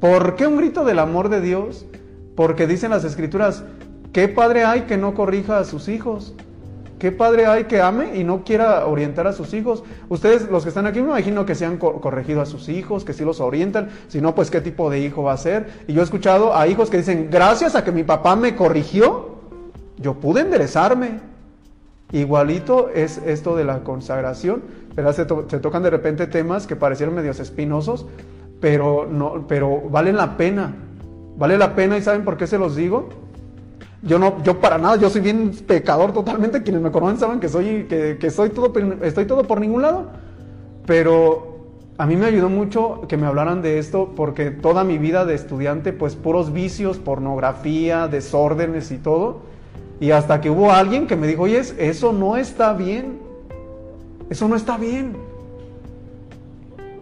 ¿Por 0.00 0.36
qué 0.36 0.46
un 0.46 0.56
grito 0.56 0.84
del 0.84 0.98
amor 0.98 1.28
de 1.28 1.40
Dios? 1.40 1.86
Porque 2.34 2.66
dicen 2.66 2.90
las 2.90 3.04
escrituras, 3.04 3.64
¿qué 4.12 4.28
padre 4.28 4.64
hay 4.64 4.82
que 4.82 4.96
no 4.96 5.14
corrija 5.14 5.58
a 5.58 5.64
sus 5.64 5.88
hijos? 5.88 6.34
¿Qué 6.98 7.12
padre 7.12 7.46
hay 7.46 7.64
que 7.64 7.82
ame 7.82 8.16
y 8.16 8.24
no 8.24 8.42
quiera 8.42 8.86
orientar 8.86 9.26
a 9.26 9.34
sus 9.34 9.52
hijos? 9.52 9.84
Ustedes, 10.08 10.50
los 10.50 10.62
que 10.62 10.70
están 10.70 10.86
aquí, 10.86 11.00
me 11.00 11.08
imagino 11.08 11.44
que 11.44 11.54
se 11.54 11.66
han 11.66 11.76
corregido 11.76 12.40
a 12.40 12.46
sus 12.46 12.70
hijos, 12.70 13.04
que 13.04 13.12
sí 13.12 13.22
los 13.22 13.40
orientan. 13.40 13.90
Si 14.08 14.22
no, 14.22 14.34
pues 14.34 14.50
qué 14.50 14.62
tipo 14.62 14.88
de 14.88 15.00
hijo 15.00 15.22
va 15.22 15.34
a 15.34 15.36
ser. 15.36 15.66
Y 15.86 15.92
yo 15.92 16.00
he 16.00 16.04
escuchado 16.04 16.56
a 16.56 16.66
hijos 16.68 16.88
que 16.88 16.96
dicen, 16.96 17.28
gracias 17.30 17.74
a 17.74 17.84
que 17.84 17.92
mi 17.92 18.02
papá 18.02 18.34
me 18.34 18.56
corrigió, 18.56 19.36
yo 19.98 20.14
pude 20.14 20.40
enderezarme. 20.40 21.20
Igualito 22.12 22.88
es 22.88 23.18
esto 23.18 23.56
de 23.56 23.64
la 23.64 23.84
consagración, 23.84 24.62
¿verdad? 24.96 25.14
Se, 25.48 25.58
tocan 25.60 25.82
de 25.82 25.90
repente 25.90 26.26
temas 26.26 26.66
que 26.66 26.74
parecieron 26.74 27.14
medios 27.14 27.38
espinosos, 27.38 28.06
pero, 28.60 29.06
no, 29.06 29.44
pero 29.46 29.82
vale 29.90 30.12
la 30.12 30.38
pena. 30.38 30.74
Vale 31.36 31.58
la 31.58 31.74
pena 31.74 31.98
y 31.98 32.02
¿saben 32.02 32.24
por 32.24 32.38
qué 32.38 32.46
se 32.46 32.56
los 32.56 32.74
digo? 32.74 33.10
Yo 34.02 34.18
no, 34.18 34.42
yo 34.42 34.58
para 34.58 34.78
nada, 34.78 34.96
yo 34.96 35.10
soy 35.10 35.20
bien 35.20 35.50
pecador 35.66 36.12
totalmente. 36.12 36.62
Quienes 36.62 36.80
me 36.80 36.90
conocen 36.90 37.18
saben 37.18 37.40
que 37.40 37.48
soy, 37.50 37.84
que, 37.84 38.30
soy 38.30 38.50
todo, 38.50 38.72
estoy 39.02 39.26
todo 39.26 39.44
por 39.44 39.60
ningún 39.60 39.82
lado. 39.82 40.06
Pero 40.86 41.56
a 41.98 42.06
mí 42.06 42.16
me 42.16 42.26
ayudó 42.26 42.48
mucho 42.48 43.02
que 43.06 43.18
me 43.18 43.26
hablaran 43.26 43.60
de 43.60 43.78
esto 43.78 44.12
porque 44.16 44.50
toda 44.50 44.82
mi 44.84 44.96
vida 44.96 45.26
de 45.26 45.34
estudiante, 45.34 45.92
pues 45.92 46.16
puros 46.16 46.54
vicios, 46.54 46.96
pornografía, 46.96 48.08
desórdenes 48.08 48.90
y 48.92 48.96
todo. 48.96 49.40
Y 50.00 50.12
hasta 50.12 50.40
que 50.40 50.48
hubo 50.48 50.72
alguien 50.72 51.06
que 51.06 51.16
me 51.16 51.26
dijo, 51.26 51.42
oye, 51.42 51.60
eso 51.78 52.12
no 52.14 52.38
está 52.38 52.72
bien. 52.72 53.25
Eso 54.30 54.48
no 54.48 54.56
está 54.56 54.76
bien. 54.76 55.16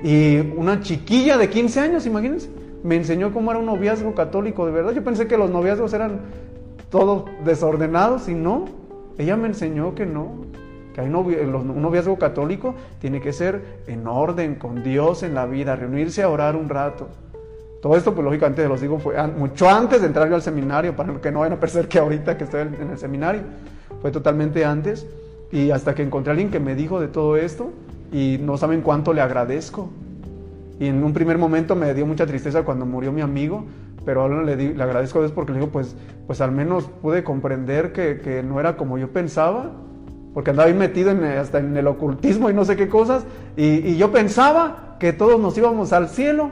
Y 0.03 0.39
una 0.57 0.81
chiquilla 0.81 1.39
de 1.39 1.49
15 1.49 1.81
años, 1.81 2.07
imagínense, 2.07 2.51
me 2.83 2.97
enseñó 2.97 3.33
cómo 3.33 3.51
era 3.51 3.61
un 3.61 3.67
noviazgo 3.67 4.15
católico 4.15 4.67
de 4.67 4.73
verdad. 4.73 4.93
Yo 4.93 5.03
pensé 5.03 5.27
que 5.27 5.39
los 5.39 5.51
noviazgos 5.51 5.95
eran 5.95 6.21
todos 6.91 7.25
desordenados 7.45 8.29
y 8.29 8.35
no. 8.35 8.67
Ella 9.17 9.37
me 9.37 9.49
enseñó 9.49 9.95
que 9.95 10.05
no, 10.05 10.45
que 10.95 11.01
hay 11.01 11.09
un 11.09 11.83
noviazgo 11.83 12.19
católico 12.19 12.75
tiene 13.01 13.21
que 13.21 13.33
ser 13.33 13.81
en 13.87 14.07
orden, 14.07 14.57
con 14.57 14.83
Dios 14.83 15.23
en 15.23 15.35
la 15.35 15.47
vida, 15.47 15.77
reunirse 15.77 16.23
a 16.23 16.29
orar 16.29 16.57
un 16.57 16.69
rato. 16.69 17.09
Todo 17.81 17.97
esto, 17.97 18.15
pues 18.15 18.25
lógicamente, 18.25 18.67
los 18.69 18.81
digo, 18.81 18.99
fue 18.99 19.15
mucho 19.29 19.69
antes 19.69 20.01
de 20.01 20.07
entrar 20.07 20.29
yo 20.29 20.35
al 20.35 20.43
seminario, 20.43 20.95
para 20.95 21.15
que 21.21 21.31
no 21.31 21.41
vayan 21.41 21.57
a 21.57 21.61
pensar 21.61 21.89
que 21.89 21.99
ahorita 21.99 22.37
que 22.37 22.45
estoy 22.45 22.63
en 22.63 22.91
el 22.91 22.99
seminario, 22.99 23.43
fue 24.03 24.11
totalmente 24.11 24.65
antes. 24.65 25.07
Y 25.55 25.71
hasta 25.71 25.95
que 25.95 26.03
encontré 26.03 26.31
a 26.31 26.33
alguien 26.33 26.51
que 26.51 26.59
me 26.59 26.75
dijo 26.75 27.01
de 27.01 27.07
todo 27.07 27.37
esto, 27.37 27.71
y 28.13 28.39
no 28.43 28.57
saben 28.57 28.81
cuánto 28.81 29.13
le 29.13 29.21
agradezco. 29.21 29.89
Y 30.81 30.87
en 30.87 31.05
un 31.05 31.13
primer 31.13 31.39
momento 31.39 31.77
me 31.77 31.95
dio 31.95 32.07
mucha 32.07 32.27
tristeza 32.27 32.65
cuando 32.65 32.85
murió 32.87 33.13
mi 33.13 33.21
amigo, 33.21 33.65
pero 34.05 34.23
ahora 34.23 34.43
le, 34.43 34.57
le 34.75 34.83
agradezco 34.83 35.21
a 35.21 35.23
Dios 35.23 35.31
porque 35.31 35.53
le 35.53 35.61
digo, 35.61 35.71
pues, 35.71 35.95
pues 36.27 36.41
al 36.41 36.51
menos 36.51 36.91
pude 37.01 37.23
comprender 37.23 37.93
que, 37.93 38.19
que 38.19 38.43
no 38.43 38.59
era 38.59 38.77
como 38.77 38.99
yo 38.99 39.11
pensaba, 39.11 39.71
porque 40.35 40.51
andaba 40.51 40.69
ahí 40.69 40.75
metido 40.75 41.13
en, 41.13 41.23
hasta 41.23 41.61
en 41.61 41.77
el 41.77 41.87
ocultismo 41.87 42.51
y 42.51 42.53
no 42.53 42.65
sé 42.65 42.75
qué 42.75 42.89
cosas, 42.89 43.25
y, 43.57 43.89
y 43.89 43.97
yo 43.97 44.11
pensaba 44.11 44.97
que 44.99 45.13
todos 45.13 45.39
nos 45.39 45.57
íbamos 45.57 45.93
al 45.93 46.09
cielo, 46.09 46.51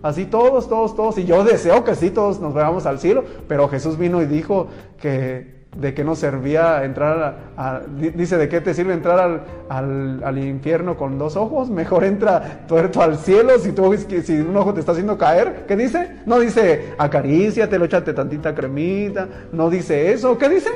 así 0.00 0.26
todos, 0.26 0.68
todos, 0.68 0.94
todos, 0.94 1.18
y 1.18 1.24
yo 1.24 1.42
deseo 1.42 1.82
que 1.82 1.96
sí, 1.96 2.10
todos 2.10 2.38
nos 2.38 2.54
vayamos 2.54 2.86
al 2.86 3.00
cielo, 3.00 3.24
pero 3.48 3.68
Jesús 3.68 3.98
vino 3.98 4.22
y 4.22 4.26
dijo 4.26 4.68
que, 5.00 5.53
de 5.76 5.94
qué 5.94 6.04
nos 6.04 6.20
servía 6.20 6.84
entrar 6.84 7.38
a, 7.56 7.80
dice, 7.98 8.36
¿de 8.36 8.48
qué 8.48 8.60
te 8.60 8.74
sirve 8.74 8.92
entrar 8.92 9.18
al, 9.18 9.40
al, 9.68 10.22
al, 10.24 10.38
infierno 10.38 10.96
con 10.96 11.18
dos 11.18 11.34
ojos? 11.36 11.68
Mejor 11.70 12.04
entra 12.04 12.60
tuerto 12.68 13.02
al 13.02 13.18
cielo 13.18 13.58
si, 13.58 13.72
tú, 13.72 13.92
si 13.96 14.34
un 14.34 14.56
ojo 14.56 14.72
te 14.72 14.78
está 14.80 14.92
haciendo 14.92 15.18
caer. 15.18 15.64
¿Qué 15.66 15.76
dice? 15.76 16.18
No 16.26 16.38
dice, 16.38 16.94
acaríciatelo, 16.96 17.86
échate 17.86 18.12
tantita 18.12 18.54
cremita. 18.54 19.26
No 19.52 19.68
dice 19.70 20.12
eso. 20.12 20.38
¿Qué 20.38 20.48
dice? 20.48 20.70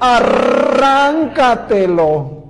Arráncatelo. 0.00 2.42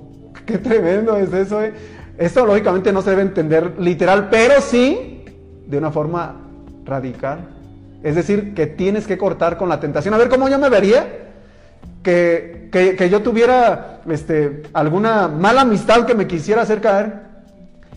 Qué 0.46 0.56
tremendo 0.58 1.16
es 1.16 1.32
eso, 1.32 1.62
¿eh? 1.62 1.72
Esto 2.16 2.46
lógicamente 2.46 2.92
no 2.92 3.02
se 3.02 3.10
debe 3.10 3.22
entender 3.22 3.74
literal, 3.78 4.28
pero 4.30 4.60
sí 4.60 5.24
de 5.66 5.78
una 5.78 5.90
forma 5.90 6.36
radical. 6.84 7.48
Es 8.02 8.14
decir, 8.14 8.54
que 8.54 8.66
tienes 8.66 9.06
que 9.06 9.18
cortar 9.18 9.56
con 9.56 9.68
la 9.68 9.80
tentación. 9.80 10.14
A 10.14 10.18
ver 10.18 10.28
cómo 10.28 10.48
yo 10.48 10.58
me 10.58 10.68
vería 10.68 11.23
que, 12.04 12.68
que, 12.70 13.10
yo 13.10 13.22
tuviera 13.22 14.02
este, 14.08 14.64
alguna 14.74 15.26
mala 15.26 15.62
amistad 15.62 16.04
que 16.04 16.14
me 16.14 16.26
quisiera 16.28 16.62
hacer 16.62 16.80
caer. 16.80 17.24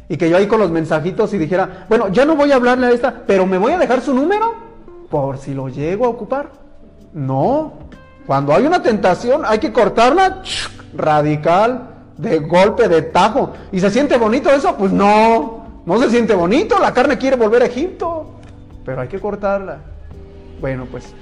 Y 0.10 0.15
que 0.15 0.30
yo 0.30 0.38
ahí 0.38 0.48
con 0.48 0.62
los 0.62 0.72
mensajitos 0.72 1.34
y 1.34 1.38
dijera, 1.38 1.86
bueno, 1.89 2.08
ya 2.08 2.26
no 2.26 2.38
voy 2.38 2.52
a 2.54 2.56
hablarle 2.56 2.88
a 2.88 2.91
esta, 2.91 3.24
pero 3.28 3.46
me 3.46 3.58
voy 3.58 3.74
a 3.74 3.78
dejar 3.78 4.02
su 4.02 4.13
número 4.13 4.56
por 5.10 5.38
si 5.38 5.54
lo 5.54 5.67
llego 5.67 6.06
a 6.06 6.10
ocupar. 6.10 6.50
No, 7.13 7.74
cuando 8.26 8.56
hay 8.56 8.65
una 8.65 8.82
tentación 8.82 9.41
hay 9.46 9.60
que 9.60 9.74
cortarla 9.74 10.41
radical, 10.96 11.89
de 12.17 12.39
golpe, 12.39 12.88
de 12.88 13.02
tajo. 13.02 13.52
¿Y 13.74 13.82
se 13.82 13.89
siente 13.89 14.17
bonito 14.17 14.50
eso? 14.50 14.76
Pues 14.78 14.93
no, 14.93 15.82
no 15.86 16.00
se 16.00 16.10
siente 16.10 16.34
bonito, 16.34 16.80
la 16.80 16.93
carne 16.93 17.17
quiere 17.17 17.36
volver 17.36 17.63
a 17.63 17.65
Egipto, 17.65 18.39
pero 18.86 19.02
hay 19.02 19.10
que 19.10 19.20
cortarla. 19.20 19.80
Bueno, 20.62 20.88
pues 20.89 21.13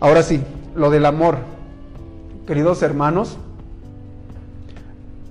ahora 0.00 0.22
sí, 0.22 0.42
lo 0.74 0.90
del 0.90 1.04
amor 1.04 1.55
queridos 2.46 2.82
hermanos, 2.82 3.38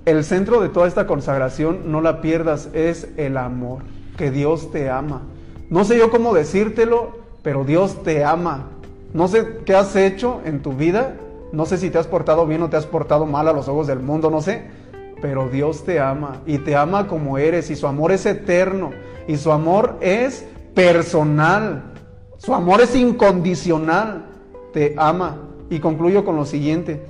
el 0.04 0.22
centro 0.22 0.60
de 0.60 0.68
toda 0.68 0.86
esta 0.86 1.06
consagración, 1.06 1.90
no 1.90 2.00
la 2.00 2.20
pierdas, 2.20 2.68
es 2.74 3.08
el 3.16 3.36
amor, 3.36 3.82
que 4.16 4.30
Dios 4.30 4.70
te 4.70 4.90
ama. 4.90 5.22
No 5.70 5.84
sé 5.84 5.98
yo 5.98 6.10
cómo 6.10 6.34
decírtelo, 6.34 7.16
pero 7.42 7.64
Dios 7.64 8.02
te 8.04 8.22
ama. 8.22 8.68
No 9.14 9.28
sé 9.28 9.60
qué 9.64 9.74
has 9.74 9.96
hecho 9.96 10.42
en 10.44 10.62
tu 10.62 10.74
vida, 10.74 11.16
no 11.52 11.64
sé 11.64 11.78
si 11.78 11.90
te 11.90 11.98
has 11.98 12.06
portado 12.06 12.46
bien 12.46 12.62
o 12.62 12.70
te 12.70 12.76
has 12.76 12.86
portado 12.86 13.24
mal 13.24 13.48
a 13.48 13.52
los 13.52 13.66
ojos 13.66 13.86
del 13.86 14.00
mundo, 14.00 14.30
no 14.30 14.42
sé, 14.42 14.66
pero 15.22 15.48
Dios 15.48 15.84
te 15.84 15.98
ama 15.98 16.42
y 16.46 16.58
te 16.58 16.76
ama 16.76 17.08
como 17.08 17.38
eres 17.38 17.70
y 17.70 17.76
su 17.76 17.86
amor 17.86 18.12
es 18.12 18.26
eterno 18.26 18.90
y 19.26 19.38
su 19.38 19.50
amor 19.50 19.96
es 20.00 20.46
personal, 20.74 21.94
su 22.36 22.54
amor 22.54 22.82
es 22.82 22.94
incondicional, 22.94 24.26
te 24.72 24.94
ama. 24.98 25.45
Y 25.70 25.80
concluyo 25.80 26.24
con 26.24 26.36
lo 26.36 26.44
siguiente. 26.44 27.02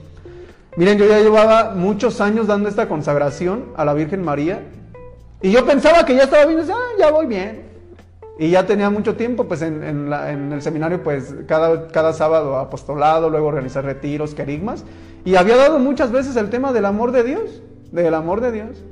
Miren, 0.77 0.99
yo 0.99 1.07
ya 1.07 1.21
llevaba 1.21 1.75
muchos 1.75 2.21
años 2.21 2.47
dando 2.47 2.69
esta 2.69 2.89
consagración 2.89 3.67
a 3.77 3.85
la 3.85 3.95
Virgen 3.95 4.23
María 4.23 4.63
y 5.41 5.51
yo 5.51 5.65
pensaba 5.67 6.05
que 6.05 6.15
ya 6.15 6.25
estaba 6.25 6.45
bien, 6.45 6.59
decía, 6.59 6.75
ah, 6.77 6.97
ya 6.99 7.11
voy 7.11 7.27
bien. 7.27 7.63
Y 8.39 8.51
ya 8.51 8.67
tenía 8.67 8.91
mucho 8.91 9.17
tiempo, 9.17 9.45
pues 9.45 9.63
en, 9.63 10.13
el 10.53 10.61
seminario, 10.61 11.03
pues 11.03 11.35
cada, 11.47 11.89
cada 11.89 12.13
sábado 12.13 12.59
apostolado, 12.59 13.31
luego 13.31 13.47
organizar 13.47 13.85
retiros, 13.85 14.35
querigmas. 14.35 14.85
Y 15.25 15.37
había 15.37 15.57
dado 15.57 15.79
muchas 15.79 16.13
veces 16.13 16.37
el 16.37 16.51
tema 16.51 16.73
del 16.73 16.85
amor 16.85 17.13
de 17.13 17.23
Dios, 17.23 17.63
del 17.93 18.13
amor 18.13 18.41
de 18.41 18.53
Dios. 18.53 18.85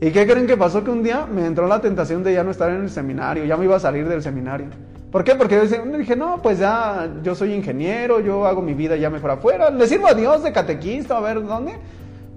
¿Y 0.00 0.10
qué 0.10 0.26
creen 0.26 0.46
que 0.46 0.56
pasó? 0.56 0.84
Que 0.84 0.90
un 0.90 1.02
día 1.02 1.26
me 1.26 1.46
entró 1.46 1.66
la 1.66 1.80
tentación 1.80 2.22
de 2.22 2.34
ya 2.34 2.44
no 2.44 2.50
estar 2.50 2.70
en 2.70 2.82
el 2.82 2.90
seminario, 2.90 3.44
ya 3.44 3.56
me 3.56 3.64
iba 3.64 3.76
a 3.76 3.80
salir 3.80 4.08
del 4.08 4.22
seminario. 4.22 4.66
¿Por 5.12 5.24
qué? 5.24 5.34
Porque 5.34 5.56
yo 5.56 5.98
dije, 5.98 6.16
no, 6.16 6.40
pues 6.40 6.58
ya 6.58 7.06
yo 7.22 7.34
soy 7.34 7.52
ingeniero, 7.52 8.18
yo 8.20 8.46
hago 8.46 8.62
mi 8.62 8.72
vida 8.72 8.96
ya 8.96 9.10
mejor 9.10 9.32
afuera, 9.32 9.68
le 9.68 9.86
sirvo 9.86 10.06
a 10.06 10.14
Dios 10.14 10.42
de 10.42 10.52
catequista, 10.52 11.18
a 11.18 11.20
ver 11.20 11.44
dónde, 11.44 11.74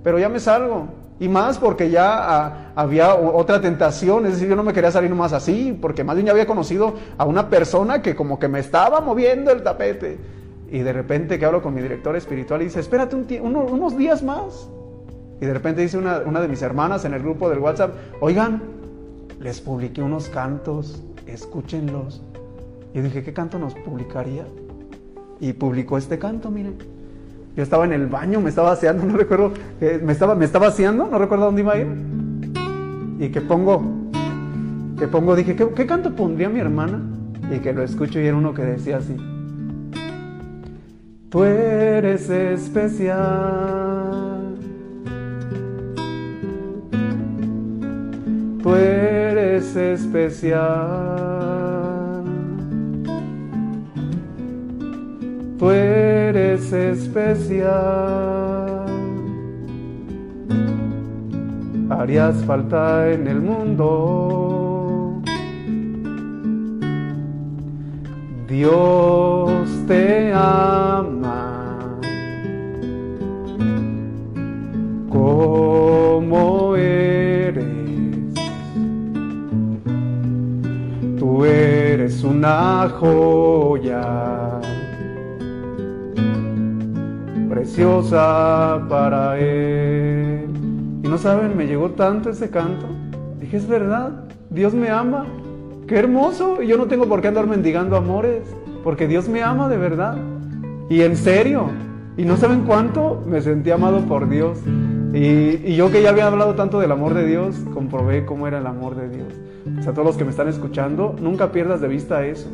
pero 0.03 0.19
ya 0.19 0.27
me 0.27 0.41
salgo. 0.41 0.89
Y 1.17 1.29
más 1.29 1.57
porque 1.57 1.89
ya 1.89 2.17
ah, 2.17 2.73
había 2.75 3.15
otra 3.15 3.61
tentación, 3.61 4.25
es 4.25 4.33
decir, 4.33 4.49
yo 4.49 4.57
no 4.57 4.63
me 4.63 4.73
quería 4.73 4.91
salir 4.91 5.09
nomás 5.09 5.31
así, 5.31 5.77
porque 5.81 6.03
más 6.03 6.17
bien 6.17 6.25
ya 6.25 6.33
había 6.33 6.45
conocido 6.45 6.95
a 7.17 7.23
una 7.23 7.49
persona 7.49 8.01
que 8.01 8.13
como 8.13 8.39
que 8.39 8.49
me 8.49 8.59
estaba 8.59 8.99
moviendo 8.99 9.51
el 9.51 9.63
tapete. 9.63 10.17
Y 10.69 10.79
de 10.79 10.91
repente 10.91 11.39
que 11.39 11.45
hablo 11.45 11.61
con 11.61 11.73
mi 11.73 11.81
director 11.81 12.17
espiritual 12.17 12.61
y 12.61 12.65
dice, 12.65 12.81
espérate 12.81 13.15
unos 13.15 13.97
días 13.97 14.21
más. 14.21 14.67
Y 15.39 15.45
de 15.45 15.53
repente 15.53 15.79
dice 15.81 15.97
una, 15.97 16.19
una 16.25 16.41
de 16.41 16.49
mis 16.49 16.61
hermanas 16.61 17.05
en 17.05 17.13
el 17.13 17.21
grupo 17.21 17.49
del 17.49 17.59
WhatsApp, 17.59 17.93
oigan, 18.19 18.61
les 19.39 19.61
publiqué 19.61 20.01
unos 20.01 20.27
cantos, 20.27 21.01
escúchenlos. 21.25 22.21
Y 22.95 23.01
dije, 23.01 23.21
¿qué 23.23 23.33
canto 23.33 23.59
nos 23.59 23.75
publicaría? 23.75 24.45
Y 25.41 25.51
publicó 25.51 25.97
este 25.97 26.17
canto, 26.17 26.49
miren. 26.49 26.75
Yo 27.53 27.61
estaba 27.61 27.83
en 27.83 27.91
el 27.91 28.07
baño, 28.07 28.39
me 28.39 28.47
estaba 28.47 28.71
haciendo, 28.71 29.03
no 29.05 29.17
recuerdo, 29.17 29.51
me 30.01 30.13
estaba, 30.13 30.33
me 30.33 30.45
estaba 30.45 30.67
haciendo, 30.67 31.05
no 31.05 31.19
recuerdo 31.19 31.43
dónde 31.45 31.61
iba 31.61 31.73
a 31.73 31.77
ir. 31.77 31.87
Y 33.19 33.27
que 33.29 33.41
pongo, 33.41 33.83
que 34.97 35.09
pongo, 35.09 35.35
dije, 35.35 35.57
¿qué, 35.57 35.67
¿qué 35.75 35.85
canto 35.85 36.15
pondría 36.15 36.47
mi 36.47 36.61
hermana? 36.61 37.01
Y 37.53 37.59
que 37.59 37.73
lo 37.73 37.83
escucho 37.83 38.17
y 38.21 38.27
era 38.27 38.37
uno 38.37 38.53
que 38.53 38.61
decía 38.61 38.95
así. 38.97 39.17
Tú 41.29 41.43
eres 41.43 42.29
especial. 42.29 43.25
Tú 48.63 48.73
eres 48.73 49.75
especial. 49.75 51.25
Tú 55.65 55.71
eres 55.71 56.71
especial. 56.71 57.73
Harías 61.89 62.35
falta 62.45 63.11
en 63.11 63.27
el 63.27 63.41
mundo. 63.41 65.21
Dios 68.47 69.67
te 69.87 70.31
ama 70.33 71.97
como 75.09 76.75
eres. 76.75 77.65
Tú 81.17 81.43
eres 81.43 82.23
una 82.23 82.87
joya 82.99 84.34
preciosa 87.65 88.85
para 88.87 89.39
Él. 89.39 90.45
Y 91.03 91.07
no 91.07 91.17
saben, 91.17 91.57
me 91.57 91.65
llegó 91.65 91.89
tanto 91.89 92.29
ese 92.29 92.51
canto. 92.51 92.85
Dije, 93.39 93.57
es 93.57 93.67
verdad, 93.67 94.11
Dios 94.51 94.75
me 94.75 94.91
ama. 94.91 95.25
Qué 95.87 95.97
hermoso. 95.97 96.61
Y 96.61 96.67
yo 96.67 96.77
no 96.77 96.85
tengo 96.85 97.07
por 97.07 97.21
qué 97.21 97.27
andar 97.27 97.47
mendigando 97.47 97.95
amores, 97.95 98.43
porque 98.83 99.07
Dios 99.07 99.27
me 99.27 99.41
ama 99.41 99.67
de 99.67 99.77
verdad. 99.77 100.15
Y 100.89 101.01
en 101.01 101.17
serio. 101.17 101.71
Y 102.17 102.23
no 102.23 102.37
saben 102.37 102.61
cuánto 102.61 103.23
me 103.25 103.41
sentí 103.41 103.71
amado 103.71 104.01
por 104.01 104.29
Dios. 104.29 104.59
Y, 105.13 105.75
yo 105.75 105.91
que 105.91 106.03
ya 106.03 106.11
había 106.11 106.27
hablado 106.27 106.53
tanto 106.53 106.79
del 106.79 106.91
amor 106.91 107.15
de 107.15 107.25
Dios, 107.25 107.55
comprobé 107.73 108.25
cómo 108.25 108.47
era 108.47 108.59
el 108.59 108.67
amor 108.67 108.95
de 108.95 109.09
Dios. 109.09 109.33
O 109.79 109.81
sea, 109.81 109.91
todos 109.93 110.05
los 110.05 110.17
que 110.17 110.23
me 110.23 110.29
están 110.29 110.47
escuchando, 110.49 111.15
nunca 111.19 111.51
pierdas 111.51 111.81
de 111.81 111.87
vista 111.87 112.25
eso. 112.27 112.47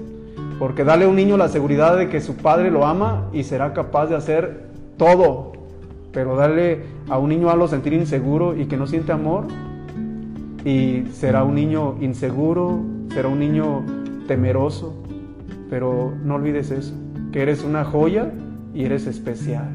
Porque 0.58 0.86
dale 0.86 1.04
a 1.04 1.10
un 1.10 1.18
niño 1.18 1.36
la 1.36 1.50
seguridad 1.50 1.98
de 1.98 2.08
que 2.08 2.22
su 2.22 2.38
padre 2.38 2.72
lo 2.72 2.86
ama 2.86 3.28
y 3.34 3.44
será 3.44 3.74
capaz 3.74 4.08
de 4.08 4.16
hacer 4.16 4.71
todo. 5.02 5.54
Pero 6.14 6.36
darle 6.36 6.82
a 7.10 7.18
un 7.18 7.30
niño 7.30 7.50
algo 7.50 7.68
sentir 7.68 7.94
inseguro 7.94 8.56
y 8.56 8.68
que 8.68 8.78
no 8.78 8.86
siente 8.86 9.12
amor, 9.12 9.48
y 10.64 11.06
será 11.12 11.44
un 11.44 11.56
niño 11.56 11.96
inseguro, 12.02 12.80
será 13.12 13.28
un 13.28 13.40
niño 13.40 13.84
temeroso. 14.28 14.94
Pero 15.72 16.14
no 16.24 16.36
olvides 16.36 16.70
eso, 16.70 16.94
que 17.32 17.42
eres 17.42 17.64
una 17.64 17.84
joya 17.84 18.32
y 18.76 18.86
eres 18.86 19.08
especial. 19.08 19.70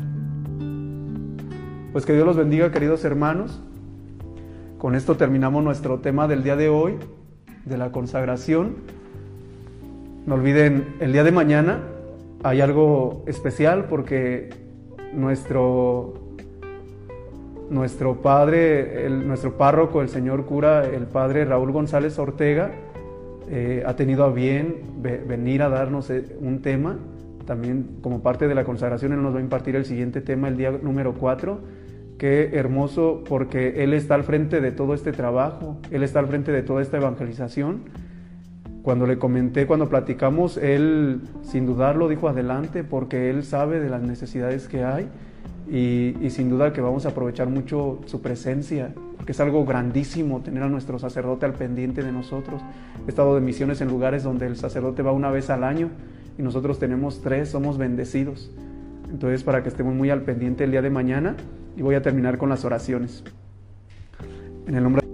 Pues 1.92 2.06
que 2.06 2.12
Dios 2.12 2.24
los 2.24 2.36
bendiga, 2.36 2.70
queridos 2.70 3.04
hermanos. 3.04 3.60
Con 4.78 4.94
esto 4.94 5.16
terminamos 5.16 5.64
nuestro 5.64 5.98
tema 5.98 6.28
del 6.28 6.44
día 6.44 6.54
de 6.54 6.68
hoy, 6.68 6.98
de 7.64 7.76
la 7.76 7.90
consagración. 7.90 8.76
No 10.24 10.36
olviden, 10.36 10.94
el 11.00 11.12
día 11.12 11.24
de 11.24 11.32
mañana 11.32 11.80
hay 12.44 12.60
algo 12.60 13.24
especial 13.26 13.86
porque 13.88 14.65
nuestro, 15.16 16.14
nuestro 17.70 18.22
padre, 18.22 19.08
nuestro 19.10 19.56
párroco, 19.56 20.02
el 20.02 20.08
señor 20.08 20.44
cura, 20.44 20.86
el 20.86 21.06
padre 21.06 21.44
Raúl 21.44 21.72
González 21.72 22.18
Ortega, 22.18 22.70
eh, 23.48 23.82
ha 23.86 23.96
tenido 23.96 24.24
a 24.24 24.32
bien 24.32 24.82
venir 25.00 25.62
a 25.62 25.68
darnos 25.68 26.10
eh, 26.10 26.36
un 26.40 26.62
tema. 26.62 26.98
También 27.46 27.98
como 28.02 28.22
parte 28.22 28.48
de 28.48 28.54
la 28.54 28.64
consagración, 28.64 29.12
él 29.12 29.22
nos 29.22 29.34
va 29.34 29.38
a 29.38 29.42
impartir 29.42 29.76
el 29.76 29.84
siguiente 29.84 30.20
tema, 30.20 30.48
el 30.48 30.56
día 30.56 30.72
número 30.82 31.14
4. 31.14 31.58
Qué 32.18 32.50
hermoso 32.54 33.22
porque 33.28 33.84
él 33.84 33.92
está 33.92 34.14
al 34.14 34.24
frente 34.24 34.60
de 34.60 34.72
todo 34.72 34.94
este 34.94 35.12
trabajo, 35.12 35.76
él 35.90 36.02
está 36.02 36.18
al 36.18 36.26
frente 36.26 36.50
de 36.50 36.62
toda 36.62 36.82
esta 36.82 36.96
evangelización 36.96 37.82
cuando 38.86 39.04
le 39.04 39.18
comenté, 39.18 39.66
cuando 39.66 39.88
platicamos, 39.88 40.56
él 40.58 41.20
sin 41.42 41.66
dudarlo 41.66 42.08
dijo 42.08 42.28
adelante 42.28 42.84
porque 42.84 43.30
él 43.30 43.42
sabe 43.42 43.80
de 43.80 43.90
las 43.90 44.00
necesidades 44.00 44.68
que 44.68 44.84
hay 44.84 45.08
y, 45.68 46.30
sin 46.30 46.50
duda 46.50 46.72
que 46.72 46.80
vamos 46.80 47.04
a 47.04 47.08
aprovechar 47.08 47.48
mucho 47.48 47.98
su 48.06 48.22
presencia, 48.22 48.92
porque 49.16 49.32
es 49.32 49.40
algo 49.40 49.64
grandísimo 49.64 50.40
tener 50.40 50.62
a 50.62 50.68
nuestro 50.68 51.00
sacerdote 51.00 51.46
al 51.46 51.54
pendiente 51.54 52.04
de 52.04 52.12
nosotros. 52.12 52.62
He 53.08 53.10
estado 53.10 53.34
de 53.34 53.40
misiones 53.40 53.80
en 53.80 53.88
lugares 53.88 54.22
donde 54.22 54.46
el 54.46 54.54
sacerdote 54.54 55.02
va 55.02 55.10
una 55.10 55.32
vez 55.32 55.50
al 55.50 55.64
año 55.64 55.88
y 56.38 56.42
nosotros 56.42 56.78
tenemos 56.78 57.20
tres, 57.22 57.48
somos 57.48 57.78
bendecidos. 57.78 58.52
Entonces, 59.10 59.42
para 59.42 59.64
que 59.64 59.68
estemos 59.68 59.96
muy 59.96 60.10
al 60.10 60.22
pendiente 60.22 60.62
el 60.62 60.70
día 60.70 60.82
de 60.82 60.90
mañana 60.90 61.34
y 61.76 61.82
voy 61.82 61.96
a 61.96 62.02
terminar 62.02 62.38
con 62.38 62.50
las 62.50 62.64
oraciones. 62.64 63.24
En 64.68 64.76
el 64.76 64.84
nombre 64.84 65.05